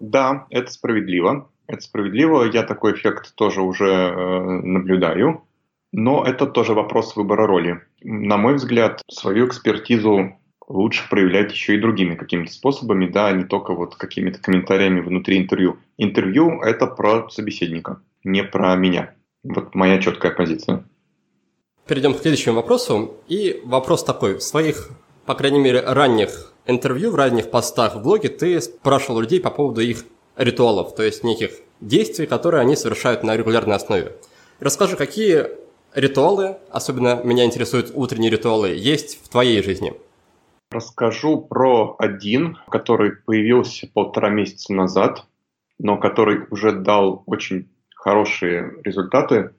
[0.00, 1.50] Да, это справедливо.
[1.66, 5.42] Это справедливо, я такой эффект тоже уже э, наблюдаю.
[5.92, 7.82] Но это тоже вопрос выбора роли.
[8.00, 10.38] На мой взгляд, свою экспертизу
[10.68, 15.38] лучше проявлять еще и другими какими-то способами, да, а не только вот какими-то комментариями внутри
[15.38, 15.78] интервью.
[15.96, 19.14] Интервью— это про собеседника, не про меня.
[19.44, 20.84] Вот моя четкая позиция.
[21.86, 23.14] Перейдем к следующему вопросу.
[23.28, 24.38] И вопрос такой.
[24.38, 24.90] В своих,
[25.24, 29.80] по крайней мере, ранних интервью, в ранних постах в блоге ты спрашивал людей по поводу
[29.80, 30.04] их
[30.36, 34.12] ритуалов, то есть неких действий, которые они совершают на регулярной основе.
[34.58, 35.46] Расскажи, какие
[35.94, 39.94] ритуалы, особенно меня интересуют утренние ритуалы, есть в твоей жизни?
[40.70, 45.26] Расскажу про один, который появился полтора месяца назад,
[45.78, 49.54] но который уже дал очень хорошие результаты.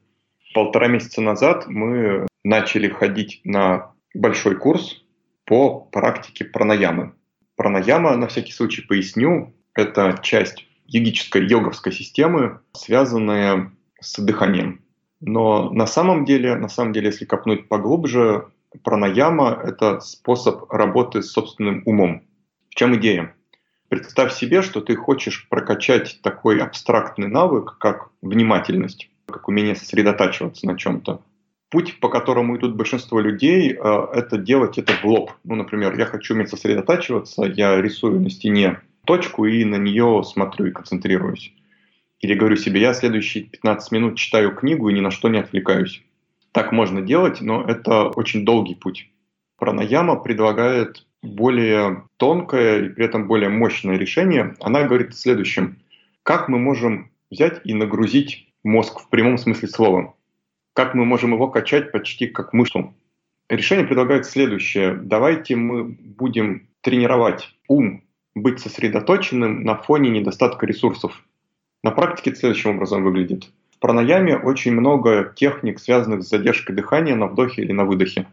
[0.53, 5.03] Полтора месяца назад мы начали ходить на большой курс
[5.45, 7.13] по практике пранаямы.
[7.55, 14.81] Пранаяма, на всякий случай поясню, это часть йогической, йоговской системы, связанная с дыханием.
[15.19, 18.45] Но на самом деле, на самом деле, если копнуть поглубже,
[18.83, 22.23] пранаяма– это способ работы с собственным умом.
[22.69, 23.33] В чем идея?
[23.89, 30.77] Представь себе, что ты хочешь прокачать такой абстрактный навык, как внимательность, как умение сосредотачиваться на
[30.77, 31.21] чем-то.
[31.69, 35.31] Путь, по которому идут большинство людей, э, это делать это в лоб.
[35.43, 40.67] Ну, например, я хочу уметь сосредотачиваться, я рисую на стене точку и на нее смотрю
[40.67, 41.53] и концентрируюсь.
[42.19, 46.03] Или говорю себе, я следующие 15 минут читаю книгу и ни на что не отвлекаюсь.
[46.57, 49.11] Так можно делать, но это очень долгий путь.
[49.59, 54.55] Пранаяма предлагает более тонкое и при этом более мощное решение.
[54.61, 55.77] Она говорит в следующем.
[56.23, 60.15] Как мы можем взять и нагрузить мозг в прямом смысле слова?
[60.73, 62.95] Как мы можем его качать почти как мышцу?
[63.49, 64.95] Решение предлагает следующее.
[64.95, 68.03] Давайте мы будем тренировать ум
[68.33, 71.23] быть сосредоточенным на фоне недостатка ресурсов.
[71.83, 73.51] На практике это следующим образом выглядит.
[73.77, 78.25] В пранаяме очень много техник, связанных с задержкой дыхания на вдохе или на выдохе.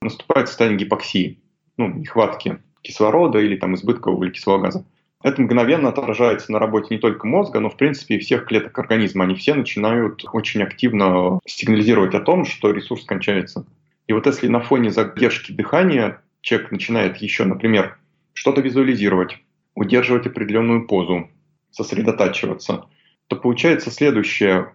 [0.00, 1.40] Наступает состояние гипоксии
[1.76, 4.84] ну, нехватки кислорода или там избытка углекислого газа.
[5.24, 9.24] Это мгновенно отражается на работе не только мозга, но в принципе и всех клеток организма.
[9.24, 13.66] Они все начинают очень активно сигнализировать о том, что ресурс кончается.
[14.06, 17.98] И вот если на фоне задержки дыхания человек начинает еще, например,
[18.32, 19.38] что-то визуализировать,
[19.74, 21.30] удерживать определенную позу,
[21.72, 22.84] сосредотачиваться,
[23.26, 24.74] то получается следующее.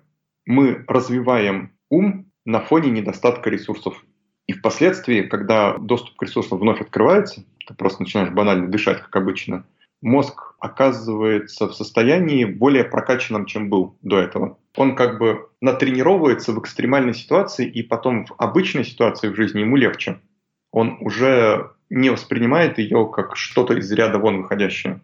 [0.49, 4.03] Мы развиваем ум на фоне недостатка ресурсов
[4.47, 9.63] и впоследствии, когда доступ к ресурсам вновь открывается, ты просто начинаешь банально дышать, как обычно,
[10.01, 14.57] мозг оказывается в состоянии более прокачанном, чем был до этого.
[14.75, 19.75] Он как бы натренировывается в экстремальной ситуации, и потом в обычной ситуации в жизни ему
[19.75, 20.19] легче.
[20.71, 24.99] Он уже не воспринимает ее как что-то из ряда вон выходящее.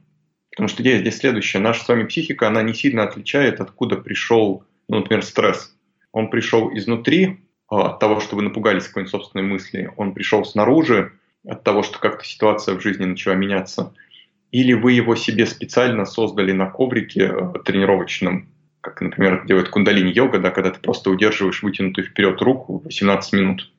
[0.50, 1.60] Потому что идея здесь следующая.
[1.60, 5.76] Наша с вами психика, она не сильно отличает, откуда пришел, ну, например, стресс.
[6.12, 11.14] Он пришел изнутри, а, от того, что вы напугались какой-нибудь собственной мысли, он пришел снаружи,
[11.48, 13.94] от того, что как-то ситуация в жизни начала меняться,
[14.52, 18.50] или вы его себе специально создали на коврике э, тренировочном,
[18.82, 23.72] как, например, делает кундалини-йога, да, когда ты просто удерживаешь вытянутую вперед руку 18 минут.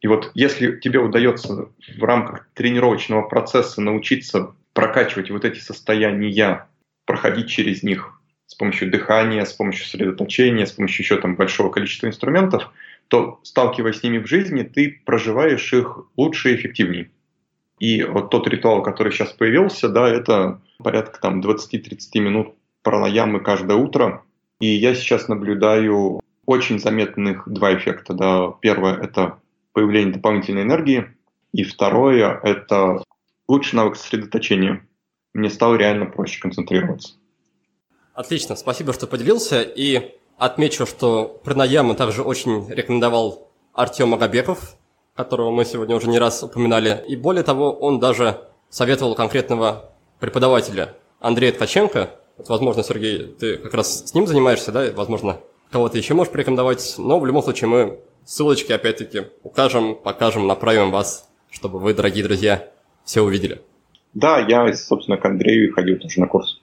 [0.00, 6.66] И вот если тебе удается в рамках тренировочного процесса научиться прокачивать вот эти состояния,
[7.06, 8.13] проходить через них
[8.46, 12.70] с помощью дыхания, с помощью сосредоточения, с помощью еще там большого количества инструментов–
[13.08, 17.10] то, сталкиваясь с ними в жизни, ты проживаешь их лучше и эффективнее.
[17.78, 23.76] И вот тот ритуал, который сейчас появился, да, это порядка там 20-30 минут пранаямы каждое
[23.76, 24.22] утро.
[24.60, 28.14] И я сейчас наблюдаю очень заметных два эффекта.
[28.14, 28.54] Да.
[28.60, 29.38] Первое– это
[29.72, 31.08] появление дополнительной энергии.
[31.52, 33.02] И второе– это
[33.48, 34.86] лучший навык сосредоточения.
[35.34, 37.14] Мне стало реально проще концентрироваться.
[38.14, 39.62] Отлично, спасибо, что поделился.
[39.62, 44.76] И Отмечу, что пранаяму также очень рекомендовал Артем Агабеков,
[45.14, 47.04] которого мы сегодня уже не раз упоминали.
[47.06, 52.10] И более того, он даже советовал конкретного преподавателя Андрея Ткаченко.
[52.36, 54.90] Вот, возможно, Сергей, ты как раз с ним занимаешься, да?
[54.92, 55.38] Возможно,
[55.70, 56.96] кого-то еще можешь порекомендовать.
[56.98, 62.68] Но в любом случае мы ссылочки, опять-таки, укажем, покажем, направим вас, чтобы вы, дорогие друзья,
[63.04, 63.62] все увидели.
[64.14, 66.60] Да, я, собственно, к Андрею ходил тоже на курс.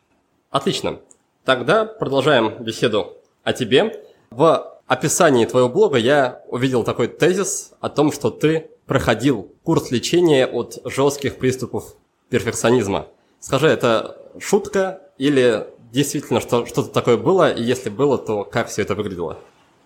[0.50, 1.00] Отлично.
[1.44, 4.04] Тогда продолжаем беседу о тебе.
[4.30, 10.46] В описании твоего блога я увидел такой тезис о том, что ты проходил курс лечения
[10.46, 11.96] от жестких приступов
[12.30, 13.08] перфекционизма.
[13.40, 18.84] Скажи, это шутка или действительно что, что-то такое было, и если было, то как все
[18.84, 19.40] это выглядело?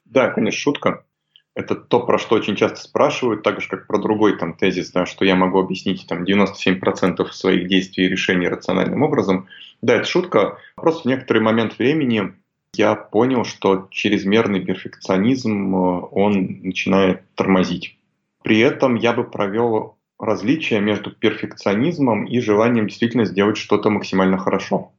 [0.04, 1.06] Да, конечно, шутка.
[1.54, 5.06] Это то, про что очень часто спрашивают, так же, как про другой там тезис, да,
[5.06, 9.48] что я могу объяснить там 97% своих действий и решений рациональным образом.
[9.82, 10.58] Да, это шутка.
[10.76, 12.34] Просто в некоторый момент времени
[12.76, 17.98] я понял, что чрезмерный перфекционизм, э, он начинает тормозить.
[18.44, 24.92] При этом я бы провел различие между перфекционизмом и желанием действительно сделать что-то максимально хорошо.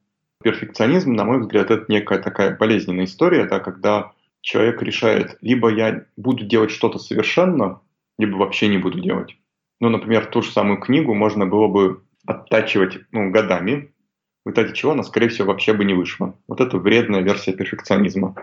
[0.43, 4.13] Перфекционизм, на мой взгляд, это некая такая болезненная история, да, когда
[4.43, 7.81] человек решает, либо я буду делать что-то совершенно,
[8.19, 9.37] либо вообще не буду делать.
[9.81, 13.93] Ну, например, ту же самую книгу можно было бы оттачивать ну, годами,
[14.47, 16.39] в итоге чего она, скорее всего, вообще бы не вышла.
[16.47, 18.37] Вот это вредная версия перфекционизма.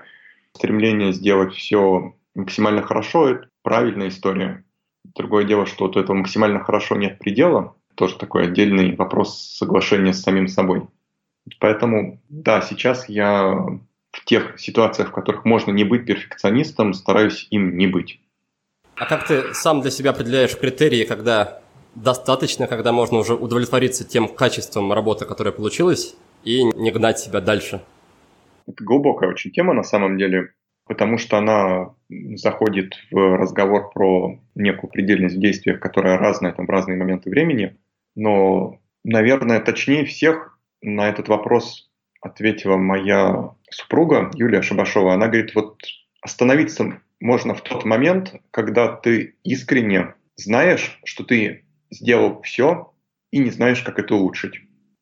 [0.53, 4.65] Стремление сделать все максимально хорошо– это правильная история.
[5.15, 10.21] Другое дело, что вот этого максимально хорошо нет предела, тоже такой отдельный вопрос соглашения с
[10.21, 10.85] самим собой.
[11.59, 13.53] Поэтому, да, сейчас я
[14.11, 18.19] в тех ситуациях, в которых можно не быть перфекционистом, стараюсь им не быть.
[18.97, 21.62] А как ты сам для себя определяешь критерии, когда
[21.95, 27.81] достаточно, когда можно уже удовлетвориться тем качеством работы, которая получилась, и не гнать себя дальше.
[28.67, 30.53] Это глубокая очень тема на самом деле,
[30.85, 31.93] потому что она
[32.35, 37.77] заходит в разговор про некую предельность в действиях, которая разная там, в разные моменты времени.
[38.15, 41.89] Но, наверное, точнее всех на этот вопрос
[42.21, 45.13] ответила моя супруга Юлия Шабашова.
[45.13, 45.81] Она говорит, вот
[46.21, 52.93] остановиться можно в тот момент, когда ты искренне знаешь, что ты сделал все
[53.31, 54.55] и не знаешь, как это улучшить.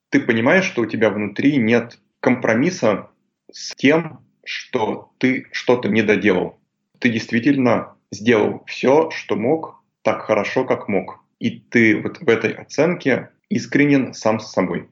[0.10, 3.10] Ты понимаешь, что у тебя внутри нет компромисса
[3.52, 6.60] с тем, что ты что-то не доделал.
[7.00, 11.20] Ты действительно сделал все, что мог, так хорошо, как мог.
[11.40, 14.90] И ты вот в этой оценке искренен сам с собой.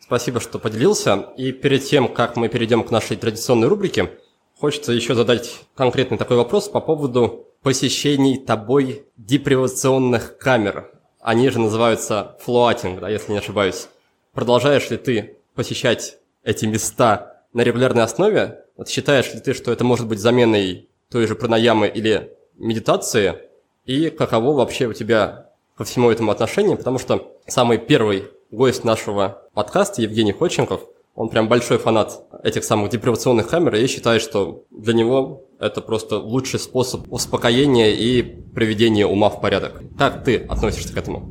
[0.00, 1.28] Спасибо, что поделился.
[1.36, 4.10] И перед тем, как мы перейдем к нашей традиционной рубрике,
[4.58, 10.90] хочется еще задать конкретный такой вопрос по поводу посещений тобой депривационных камер.
[11.22, 13.86] Они же называются флуатинг, да, если не ошибаюсь.
[14.34, 18.64] Продолжаешь ли ты посещать эти места на регулярной основе?
[18.76, 23.36] Вот считаешь ли ты, что это может быть заменой той же пранаямы или медитации?
[23.84, 26.76] И каково вообще у тебя ко всему этому отношение?
[26.76, 30.82] Потому что самый первый гость нашего подкаста, Евгений Ходченков,
[31.14, 36.18] он прям большой фанат этих самых депривационных камер, и считает, что для него это просто
[36.18, 39.82] лучший способ успокоения и приведения ума в порядок.
[39.98, 41.30] Как ты относишься к этому?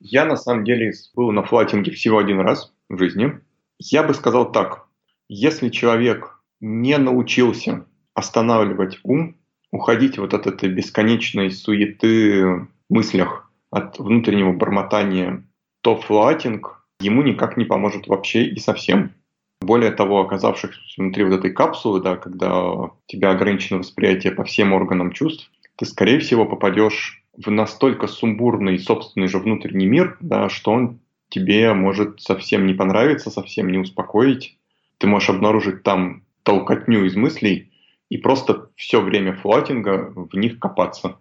[0.00, 3.38] Я на самом деле был на флатинге всего один раз в жизни.
[3.78, 4.86] Я бы сказал так.
[5.28, 9.36] Если человек не научился останавливать ум,
[9.70, 15.44] уходить вот от этой бесконечной суеты мыслях, от внутреннего бормотания,
[15.80, 19.12] то флатинг ему никак не поможет вообще и совсем.
[19.60, 24.72] Более того, оказавшись внутри вот этой капсулы, да, когда у тебя ограничено восприятие по всем
[24.72, 30.72] органам чувств, ты, скорее всего, попадешь в настолько сумбурный собственный же внутренний мир, да, что
[30.72, 34.58] он тебе может совсем не понравиться, совсем не успокоить.
[34.98, 37.72] Ты можешь обнаружить там толкотню из мыслей
[38.10, 41.16] и просто все время floating а в них копаться.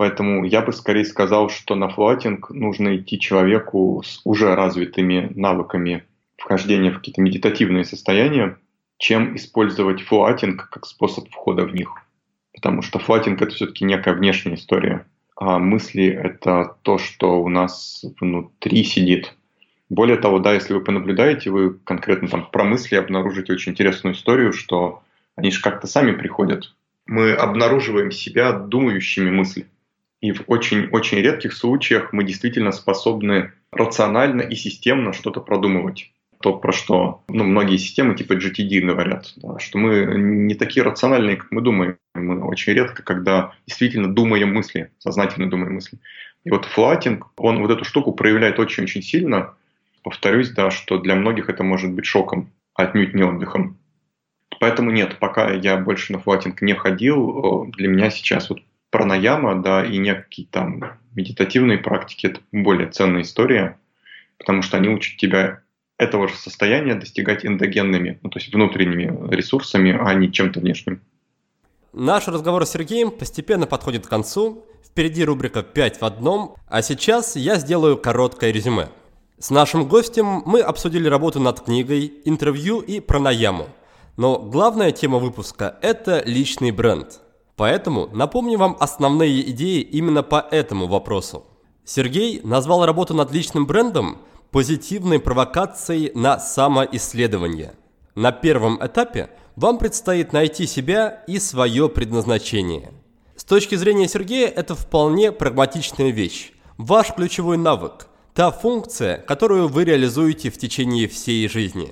[0.00, 6.04] Поэтому я бы скорее сказал, что на floating нужно идти человеку с уже развитыми навыками
[6.38, 8.56] вхождения в какие-то медитативные состояния,
[8.96, 11.92] чем использовать floating как способ входа в них.
[12.54, 15.04] Потому что флатинг— это все-таки некая внешняя история,
[15.36, 19.34] а мысли— это то, что у нас внутри сидит.
[19.90, 24.54] Более того, да, если вы понаблюдаете, вы конкретно там про мысли обнаружите очень интересную историю,
[24.54, 25.02] что
[25.36, 26.74] они же как-то сами приходят.
[27.04, 29.68] Мы обнаруживаем себя думающими мыслями.
[30.20, 36.12] И в очень-очень редких случаях мы действительно способны рационально и системно что-то продумывать.
[36.42, 41.36] То, про что ну, многие системы типа GTD говорят, да, что мы не такие рациональные,
[41.36, 41.98] как мы думаем.
[42.14, 45.98] Мы очень редко, когда действительно думаем мысли, сознательно думаем мысли.
[46.44, 49.54] И вот флатинг, он вот эту штуку проявляет очень-очень сильно.
[50.02, 53.76] Повторюсь, да, что для многих это может быть шоком, отнюдь не отдыхом.
[54.58, 58.60] Поэтому нет, пока я больше на флатинг не ходил, для меня сейчас вот
[58.90, 63.78] пранаяма, да, и некие там медитативные практики– это более ценная история,
[64.38, 65.62] потому что они учат тебя
[65.98, 71.02] этого же состояния достигать эндогенными, ну, то есть внутренними ресурсами, а не чем-то внешним.
[71.92, 74.64] Наш разговор с Сергеем постепенно подходит к концу.
[74.86, 78.88] Впереди рубрика «5 в одном», а сейчас я сделаю короткое резюме.
[79.38, 83.68] С нашим гостем мы обсудили работу над книгой, интервью и пранаяму.
[84.16, 87.20] Но главная тема выпуска– это личный бренд–
[87.60, 91.44] Поэтому напомню вам основные идеи именно по этому вопросу.
[91.84, 97.74] Сергей назвал работу над личным брендом позитивной провокацией на самоисследование.
[98.14, 102.94] На первом этапе вам предстоит найти себя и свое предназначение.
[103.36, 106.52] С точки зрения Сергея это вполне прагматичная вещь.
[106.78, 111.90] Ваш ключевой навык– та функция, которую вы реализуете в течение всей жизни.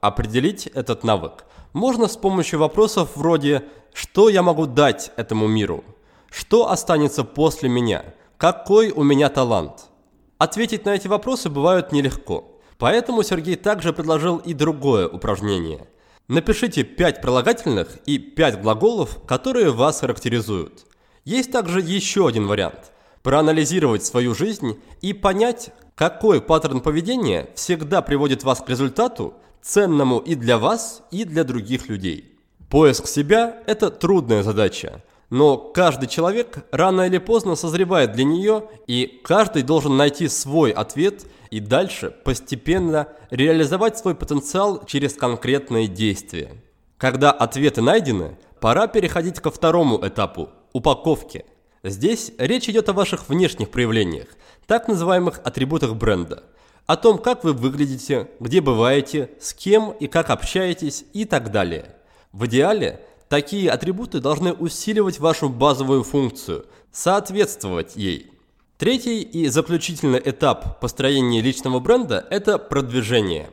[0.00, 1.44] Определить этот навык
[1.74, 5.84] можно с помощью вопросов вроде «Что я могу дать этому миру?»
[6.30, 8.04] «Что останется после меня?»
[8.38, 9.90] «Какой у меня талант?»
[10.38, 12.58] Ответить на эти вопросы бывают нелегко.
[12.78, 15.86] Поэтому Сергей также предложил и другое упражнение.
[16.28, 20.86] Напишите 5 прилагательных и 5 глаголов, которые вас характеризуют.
[21.26, 28.42] Есть также еще один вариант– проанализировать свою жизнь и понять, какой паттерн поведения всегда приводит
[28.42, 32.29] вас к результату, ценному и для вас, и для других людей.
[32.70, 39.20] Поиск себя– это трудная задача, но каждый человек рано или поздно созревает для нее, и
[39.24, 46.52] каждый должен найти свой ответ и дальше постепенно реализовать свой потенциал через конкретные действия.
[46.96, 51.46] Когда ответы найдены, пора переходить ко второму этапу– упаковке.
[51.82, 54.28] Здесь речь идет о ваших внешних проявлениях,
[54.68, 56.44] так называемых атрибутах бренда–
[56.86, 61.94] о том, как вы выглядите, где бываете, с кем и как общаетесь и так далее.
[62.32, 68.30] В идеале такие атрибуты должны усиливать вашу базовую функцию, соответствовать ей.
[68.78, 73.50] Третий и заключительный этап построения личного бренда– это продвижение.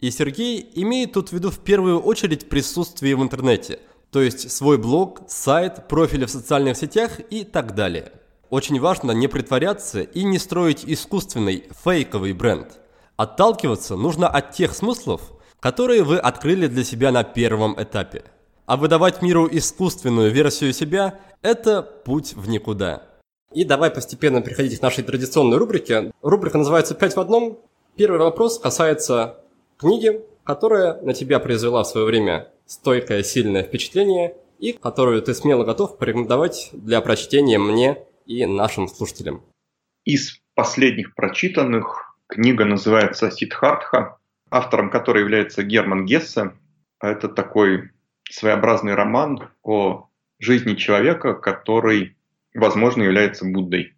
[0.00, 3.78] И Сергей имеет тут в виду в первую очередь присутствие в интернете,
[4.10, 8.12] то есть свой блог, сайт, профили в социальных сетях и так далее.
[8.50, 12.80] Очень важно не притворяться и не строить искусственный, фейковый бренд.
[13.16, 15.32] Отталкиваться нужно от тех смыслов,
[15.66, 18.22] которые вы открыли для себя на первом этапе.
[18.66, 23.02] А выдавать миру искусственную версию себя– это путь в никуда.
[23.52, 26.12] И давай постепенно переходить к нашей традиционной рубрике.
[26.22, 27.58] Рубрика называется «Пять в одном».
[27.96, 29.40] Первый вопрос касается
[29.76, 35.64] книги, которая на тебя произвела в свое время стойкое, сильное впечатление и которую ты смело
[35.64, 39.42] готов порекомендовать для прочтения мне и нашим слушателям.
[40.04, 44.18] Из последних прочитанных книга называется «Сидхартха»,
[44.56, 46.52] автором которой является Герман Гессе.
[47.00, 47.90] Это такой
[48.30, 52.16] своеобразный роман о жизни человека, который,
[52.54, 53.94] возможно, является Буддой.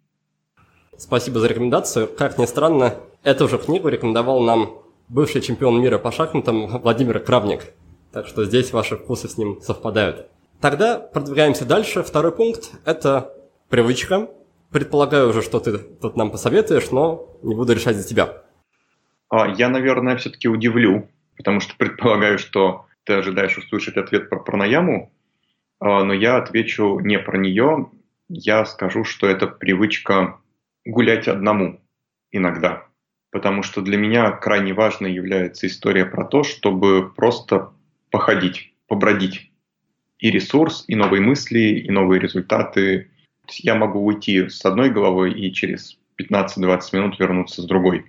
[0.97, 2.07] Спасибо за рекомендацию.
[2.07, 7.63] Как ни странно, эту же книгу рекомендовал нам бывший чемпион мира по шахматам Владимир Кравник.
[8.11, 10.27] Так что здесь ваши вкусы с ним совпадают.
[10.61, 12.03] Тогда продвигаемся дальше.
[12.03, 13.33] Второй пункт– это
[13.69, 14.29] привычка.
[14.71, 18.43] Предполагаю уже, что ты тут нам посоветуешь, но не буду решать за тебя.
[19.29, 25.11] А, я, наверное, все-таки удивлю, потому что предполагаю, что ты ожидаешь услышать ответ про пранаяму,
[25.79, 27.89] а, но я отвечу не про нее.
[28.27, 30.39] Я скажу, что это привычка
[30.85, 31.81] гулять одному
[32.31, 32.89] иногда
[33.31, 37.71] потому что для меня крайне важной является история про то, чтобы просто
[38.09, 39.51] походить, побродить.
[40.17, 43.11] И ресурс, и новые мысли, и новые результаты.
[43.59, 48.05] Я могу уйти с одной головой и через 15-20 минут вернуться с другой.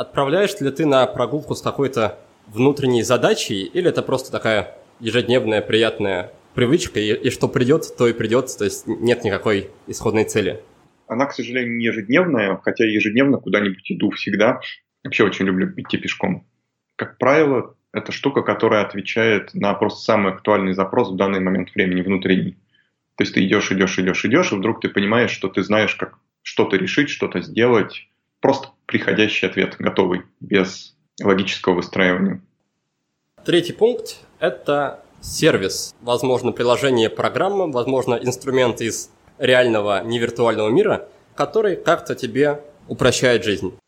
[0.00, 6.32] Отправляешь ли ты на прогулку с какой-то внутренней задачей, или это просто такая ежедневная приятная
[6.54, 10.62] привычка, и, и что придет, то и придет, то есть нет никакой исходной цели?
[11.06, 14.62] Она, к сожалению, не ежедневная, хотя ежедневно куда-нибудь иду всегда.
[15.04, 16.46] Вообще очень люблю идти пешком.
[16.96, 22.00] Как правило, это штука, которая отвечает на просто самый актуальный запрос в данный момент времени
[22.00, 22.52] внутренний.
[23.16, 26.16] То есть ты идешь, идешь, идешь, идешь, и вдруг ты понимаешь, что ты знаешь, как
[26.40, 28.06] что-то решить, что-то сделать.
[28.40, 32.42] Просто приходящий ответ, готовый, без логического выстраивания.
[33.44, 35.94] Третий пункт– это сервис.
[36.00, 43.78] Возможно, приложение программы, возможно, инструмент из реального, не виртуального мира, который как-то тебе упрощает жизнь?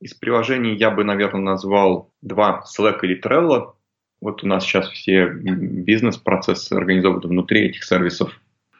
[0.00, 3.74] Из приложений я бы, наверное, назвал два Slack или Trello.
[4.20, 8.32] Вот у нас сейчас все бизнес-процессы организованы внутри этих сервисов.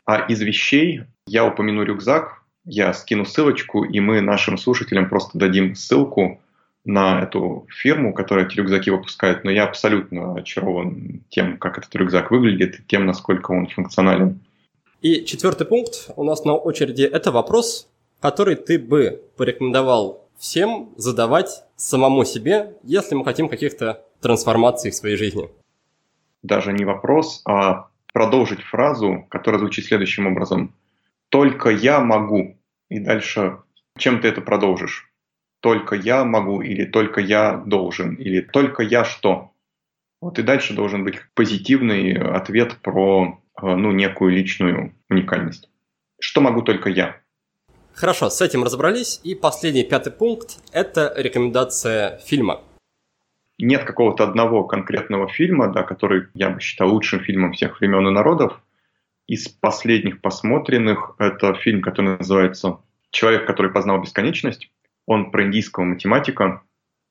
[0.05, 5.75] А из вещей я упомяну рюкзак, я скину ссылочку, и мы нашим слушателям просто дадим
[5.75, 6.41] ссылку
[6.85, 9.45] на эту фирму, которая эти рюкзаки выпускает.
[9.45, 14.41] Но я абсолютно очарован тем, как этот рюкзак выглядит, и тем, насколько он функционален.
[15.01, 17.89] И четвертый пункт у нас на очереди– это вопрос,
[18.21, 25.17] который ты бы порекомендовал всем задавать самому себе, если мы хотим каких-то трансформаций в своей
[25.17, 25.49] жизни.
[26.43, 30.75] Даже не вопрос, а продолжить фразу, которая звучит следующим образом.
[31.33, 32.61] «Только я могу».
[32.89, 33.59] И дальше
[33.99, 35.11] чем ты это продолжишь?
[35.61, 39.51] «Только я могу» или «только я должен» или «только я что».
[40.21, 45.69] Вот и дальше должен быть позитивный ответ про Э, ну, некую личную уникальность.
[46.21, 47.17] Что могу только я.
[47.95, 49.21] Хорошо, с этим разобрались.
[49.23, 52.63] И последний, пятый пункт– это рекомендация фильма.
[53.59, 58.11] Нет какого-то одного конкретного фильма, да, который я бы считал лучшим фильмом всех времен и
[58.11, 58.61] народов.
[59.27, 62.79] Из последних посмотренных это фильм, который называется
[63.11, 64.71] «Человек, который познал бесконечность».
[65.07, 66.63] Он про индийского математика.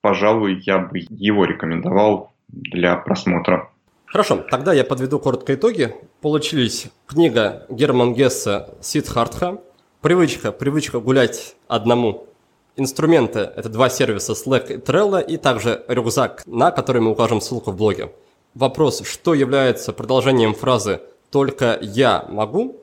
[0.01, 3.69] Пожалуй, я бы его рекомендовал для просмотра.
[4.05, 5.95] Хорошо, тогда я подведу коротко итоги.
[6.21, 9.61] Получились книга Герман Гесса «Сидхартха»,
[10.01, 12.27] привычка, привычка гулять одному,
[12.75, 17.71] инструменты– это два сервиса Slack и Trello, и также рюкзак, на который мы укажем ссылку
[17.71, 18.11] в блоге.
[18.53, 20.99] Вопрос, что является продолжением фразы
[21.31, 22.81] «только я могу?»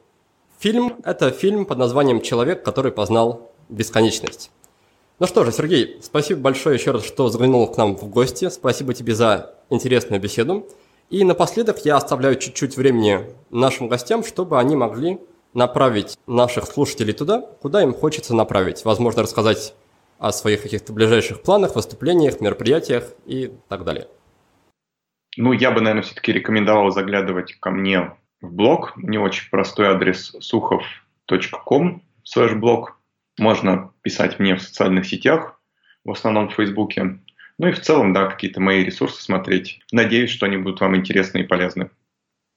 [0.58, 4.50] Фильм– это фильм под названием «Человек, который познал бесконечность».
[5.20, 8.48] Ну что же, Сергей, спасибо большое еще раз, что заглянул к нам в гости.
[8.50, 10.68] Спасибо тебе за интересную беседу.
[11.10, 15.18] И напоследок я оставляю чуть-чуть времени нашим гостям, чтобы они могли
[15.54, 18.84] направить наших слушателей туда, куда им хочется направить.
[18.84, 19.74] Возможно, рассказать
[20.18, 24.06] о своих каких-то ближайших планах, выступлениях, мероприятиях и так далее.
[25.36, 28.92] Ну, я бы, наверное, все-таки рекомендовал заглядывать ко мне в блог.
[28.96, 32.98] Него очень простой адрес sukhov.com слэш блог.
[33.38, 35.60] Можно писать мне в социальных сетях,
[36.04, 37.20] в основном в Фейсбуке.
[37.58, 39.80] Ну и в целом, да, какие-то мои ресурсы смотреть.
[39.92, 41.90] Надеюсь, что они будут вам интересны и полезны.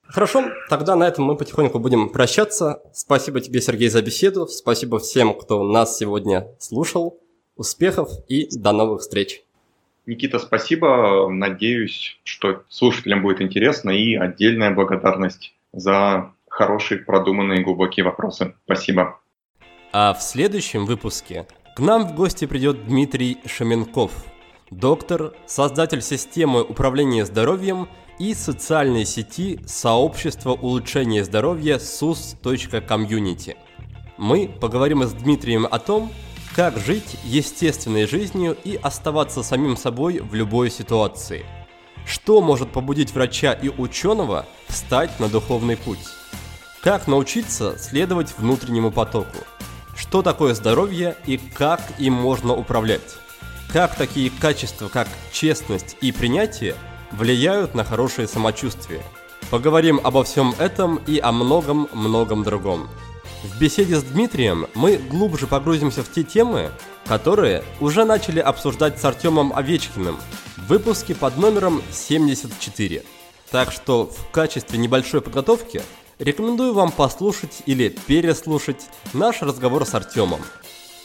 [0.03, 2.81] Хорошо, тогда на этом мы потихоньку будем прощаться.
[2.93, 4.45] Спасибо тебе, Сергей, за беседу.
[4.47, 7.19] Спасибо всем, кто нас сегодня слушал.
[7.55, 9.43] Успехов и до новых встреч.
[10.05, 11.29] Никита, спасибо.
[11.29, 18.55] Надеюсь, что слушателям будет интересно и отдельная благодарность за хорошие, продуманные, глубокие вопросы.
[18.65, 19.19] Спасибо.
[19.93, 24.11] А в следующем выпуске к нам в гости придет Дмитрий Шаменков,
[24.69, 27.87] доктор, создатель системы управления здоровьем
[28.19, 33.55] и социальной сети сообщества улучшения здоровья sus.community.
[34.17, 36.11] Мы поговорим с Дмитрием о том,
[36.55, 41.45] как жить естественной жизнью и оставаться самим собой в любой ситуации.
[42.05, 45.99] Что может побудить врача и ученого встать на духовный путь?
[46.81, 49.37] Как научиться следовать внутреннему потоку?
[49.95, 53.17] Что такое здоровье и как им можно управлять?
[53.71, 56.75] Как такие качества, как честность и принятие,
[57.11, 59.01] влияют на хорошее самочувствие?
[59.49, 62.89] Поговорим обо всем этом и о многом-многом другом.
[63.43, 66.71] В беседе с Дмитрием мы глубже погрузимся в те темы,
[67.05, 70.17] которые уже начали обсуждать с Артемом Овечкиным
[70.67, 73.03] выпуске под номером 74.
[73.49, 75.81] Так что в качестве небольшой подготовки
[76.19, 80.41] рекомендую вам послушать или переслушать наш разговор с Артемом.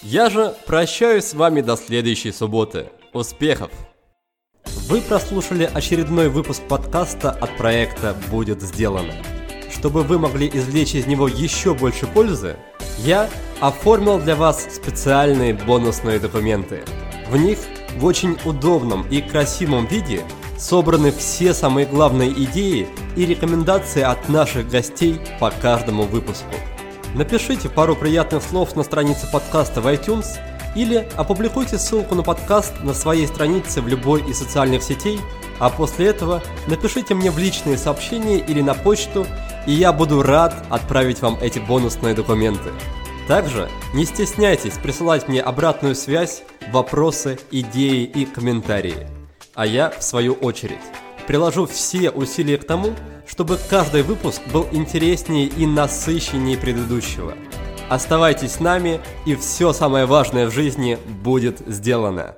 [0.03, 2.91] Я же прощаюсь с вами до следующей субботы.
[3.13, 3.71] Успехов!
[4.89, 9.15] Вы прослушали очередной выпуск подкаста от проекта «Будет сделано»
[9.77, 12.57] чтобы вы могли извлечь из него еще больше пользы,
[12.99, 13.29] я
[13.61, 16.83] оформил для вас специальные бонусные документы.
[17.29, 17.59] В них
[17.97, 20.23] в очень удобном и красивом виде
[20.59, 26.55] собраны все самые главные идеи и рекомендации от наших гостей по каждому выпуску.
[27.15, 30.39] Напишите пару приятных слов на странице подкаста в iTunes
[30.75, 35.21] или опубликуйте ссылку на подкаст на своей странице в любой из социальных сетей,
[35.59, 39.27] а после этого напишите мне в личные сообщения или на почту
[39.67, 42.71] и я буду рад отправить вам эти бонусные документы.
[43.27, 49.09] Также не стесняйтесь присылать мне обратную связь, вопросы, идеи и комментарии.
[49.55, 50.79] А я, в свою очередь,
[51.27, 52.93] приложу все усилия к тому,
[53.27, 57.35] чтобы каждый выпуск был интереснее и насыщеннее предыдущего.
[57.89, 62.37] Оставайтесь с нами, и все самое важное в жизни будет сделано.